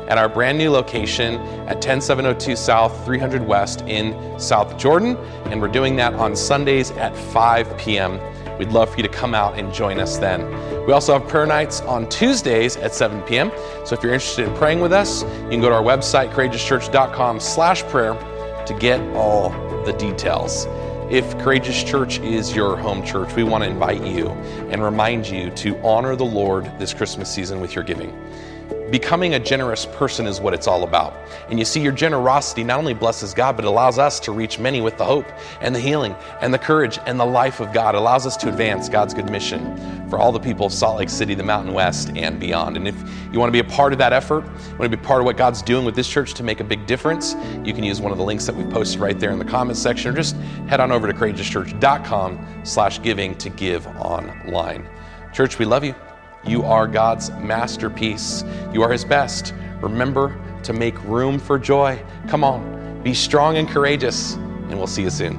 at 0.09 0.17
our 0.17 0.31
brand 0.31 0.57
new 0.57 0.71
location 0.71 1.35
at 1.69 1.83
10702 1.83 2.57
South, 2.57 3.05
300 3.05 3.47
West 3.47 3.83
in 3.83 4.41
South 4.41 4.79
Jordan. 4.79 5.17
And 5.47 5.61
we're 5.61 5.69
doing 5.69 5.95
that 5.97 6.15
on 6.15 6.35
Sundays 6.35 6.91
at 6.93 7.15
5 7.15 7.77
p.m. 7.77 8.19
We'd 8.59 8.73
love 8.73 8.91
for 8.91 8.97
you 8.97 9.03
to 9.03 9.11
come 9.11 9.35
out 9.35 9.59
and 9.59 9.73
join 9.75 10.01
us 10.01 10.17
then. 10.17 10.51
We 10.87 10.93
also 10.95 11.19
have 11.19 11.29
prayer 11.29 11.47
nights 11.47 11.83
on 11.83 12.09
Tuesdays 12.09 12.77
at 12.79 12.95
7 12.95 13.21
p.m. 13.23 13.53
So 13.85 13.95
if 13.95 14.03
you're 14.03 14.15
interested 14.15 14.49
in 14.49 14.55
praying 14.57 14.81
with 14.81 14.93
us, 14.93 15.23
you 15.23 15.51
can 15.51 15.61
go 15.61 15.69
to 15.69 15.75
our 15.75 15.83
website, 15.83 16.33
courageouschurch.com 16.33 17.41
slash 17.41 17.83
prayer 17.85 18.15
to 18.71 18.79
get 18.79 19.01
all 19.17 19.51
the 19.85 19.93
details. 19.95 20.67
If 21.11 21.37
Courageous 21.39 21.83
Church 21.83 22.21
is 22.21 22.55
your 22.55 22.77
home 22.77 23.05
church, 23.05 23.35
we 23.35 23.43
want 23.43 23.65
to 23.65 23.71
invite 23.71 24.07
you 24.07 24.29
and 24.71 24.81
remind 24.81 25.27
you 25.27 25.51
to 25.51 25.77
honor 25.85 26.15
the 26.15 26.25
Lord 26.25 26.67
this 26.79 26.95
Christmas 26.95 27.29
season 27.29 27.61
with 27.61 27.75
your 27.75 27.83
giving. 27.83 28.17
Becoming 28.91 29.35
a 29.35 29.39
generous 29.39 29.87
person 29.87 30.27
is 30.27 30.41
what 30.41 30.53
it's 30.53 30.67
all 30.67 30.83
about. 30.83 31.15
And 31.49 31.59
you 31.59 31.65
see, 31.65 31.81
your 31.81 31.93
generosity 31.93 32.65
not 32.65 32.79
only 32.79 32.93
blesses 32.93 33.33
God, 33.33 33.55
but 33.55 33.65
allows 33.65 33.99
us 33.99 34.19
to 34.21 34.33
reach 34.33 34.59
many 34.59 34.81
with 34.81 34.99
the 34.99 35.05
hope 35.05 35.27
and 35.61 35.73
the 35.73 35.79
healing 35.79 36.17
and 36.41 36.53
the 36.53 36.59
courage 36.59 36.99
and 37.07 37.19
the 37.19 37.25
life 37.25 37.61
of 37.61 37.73
God. 37.73 37.95
It 37.95 37.99
allows 37.99 38.27
us 38.27 38.37
to 38.39 38.49
advance 38.49 38.89
God's 38.89 39.15
good 39.15 39.31
mission 39.31 40.09
for 40.11 40.19
all 40.19 40.33
the 40.33 40.41
people 40.41 40.67
of 40.67 40.73
Salt 40.73 40.99
Lake 40.99 41.09
City, 41.09 41.35
the 41.35 41.45
Mountain 41.45 41.73
West, 41.73 42.11
and 42.17 42.41
beyond. 42.41 42.77
And 42.77 42.89
if 42.89 42.97
you 43.33 43.39
want 43.39 43.49
to 43.49 43.53
be 43.53 43.61
a 43.61 43.73
part 43.73 43.93
of 43.93 43.99
that 44.01 44.13
effort, 44.13 44.45
you 44.45 44.77
want 44.77 44.91
to 44.91 44.97
be 44.97 45.03
part 45.03 45.21
of 45.21 45.25
what 45.25 45.37
God's 45.37 45.63
doing 45.63 45.85
with 45.85 45.95
this 45.95 46.09
church 46.09 46.35
to 46.35 46.43
make 46.43 46.59
a 46.59 46.65
big 46.65 46.87
difference, 46.87 47.37
you 47.65 47.73
can 47.73 47.85
use 47.85 48.01
one 48.01 48.11
of 48.11 48.19
the 48.19 48.25
links 48.25 48.45
that 48.47 48.57
we've 48.57 48.71
posted 48.71 49.01
right 49.01 49.21
there 49.21 49.31
in 49.31 49.39
the 49.39 49.45
comments 49.45 49.81
section, 49.81 50.11
or 50.11 50.15
just 50.15 50.35
head 50.67 50.81
on 50.81 50.91
over 50.91 51.07
to 51.07 51.13
courageouschurch.com 51.13 52.63
slash 52.65 53.01
giving 53.03 53.37
to 53.37 53.51
give 53.51 53.87
online. 53.99 54.89
Church, 55.33 55.61
we 55.61 55.65
love 55.65 55.85
you. 55.85 55.95
You 56.45 56.63
are 56.63 56.87
God's 56.87 57.31
masterpiece. 57.31 58.45
You 58.73 58.83
are 58.83 58.91
His 58.91 59.05
best. 59.05 59.55
Remember 59.81 60.39
to 60.63 60.73
make 60.73 61.03
room 61.05 61.39
for 61.39 61.59
joy. 61.59 62.03
Come 62.29 62.45
on, 62.45 63.03
be 63.03 63.15
strong 63.15 63.57
and 63.57 63.69
courageous, 63.69 64.35
and 64.35 64.77
we'll 64.77 64.87
see 64.87 65.03
you 65.03 65.11
soon. 65.11 65.39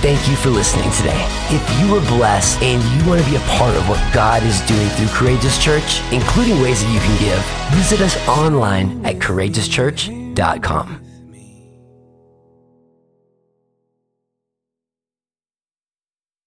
Thank 0.00 0.26
you 0.28 0.36
for 0.36 0.48
listening 0.48 0.90
today. 0.92 1.26
If 1.50 1.80
you 1.80 1.92
were 1.92 2.00
blessed 2.00 2.62
and 2.62 2.82
you 2.98 3.06
want 3.06 3.22
to 3.22 3.30
be 3.30 3.36
a 3.36 3.40
part 3.40 3.76
of 3.76 3.86
what 3.86 4.00
God 4.14 4.42
is 4.42 4.62
doing 4.62 4.88
through 4.90 5.08
Courageous 5.08 5.62
Church, 5.62 6.00
including 6.10 6.58
ways 6.62 6.82
that 6.82 6.90
you 6.90 7.00
can 7.00 7.18
give, 7.20 7.44
visit 7.76 8.00
us 8.00 8.16
online 8.26 9.04
at 9.04 9.16
courageouschurch.com. 9.16 11.09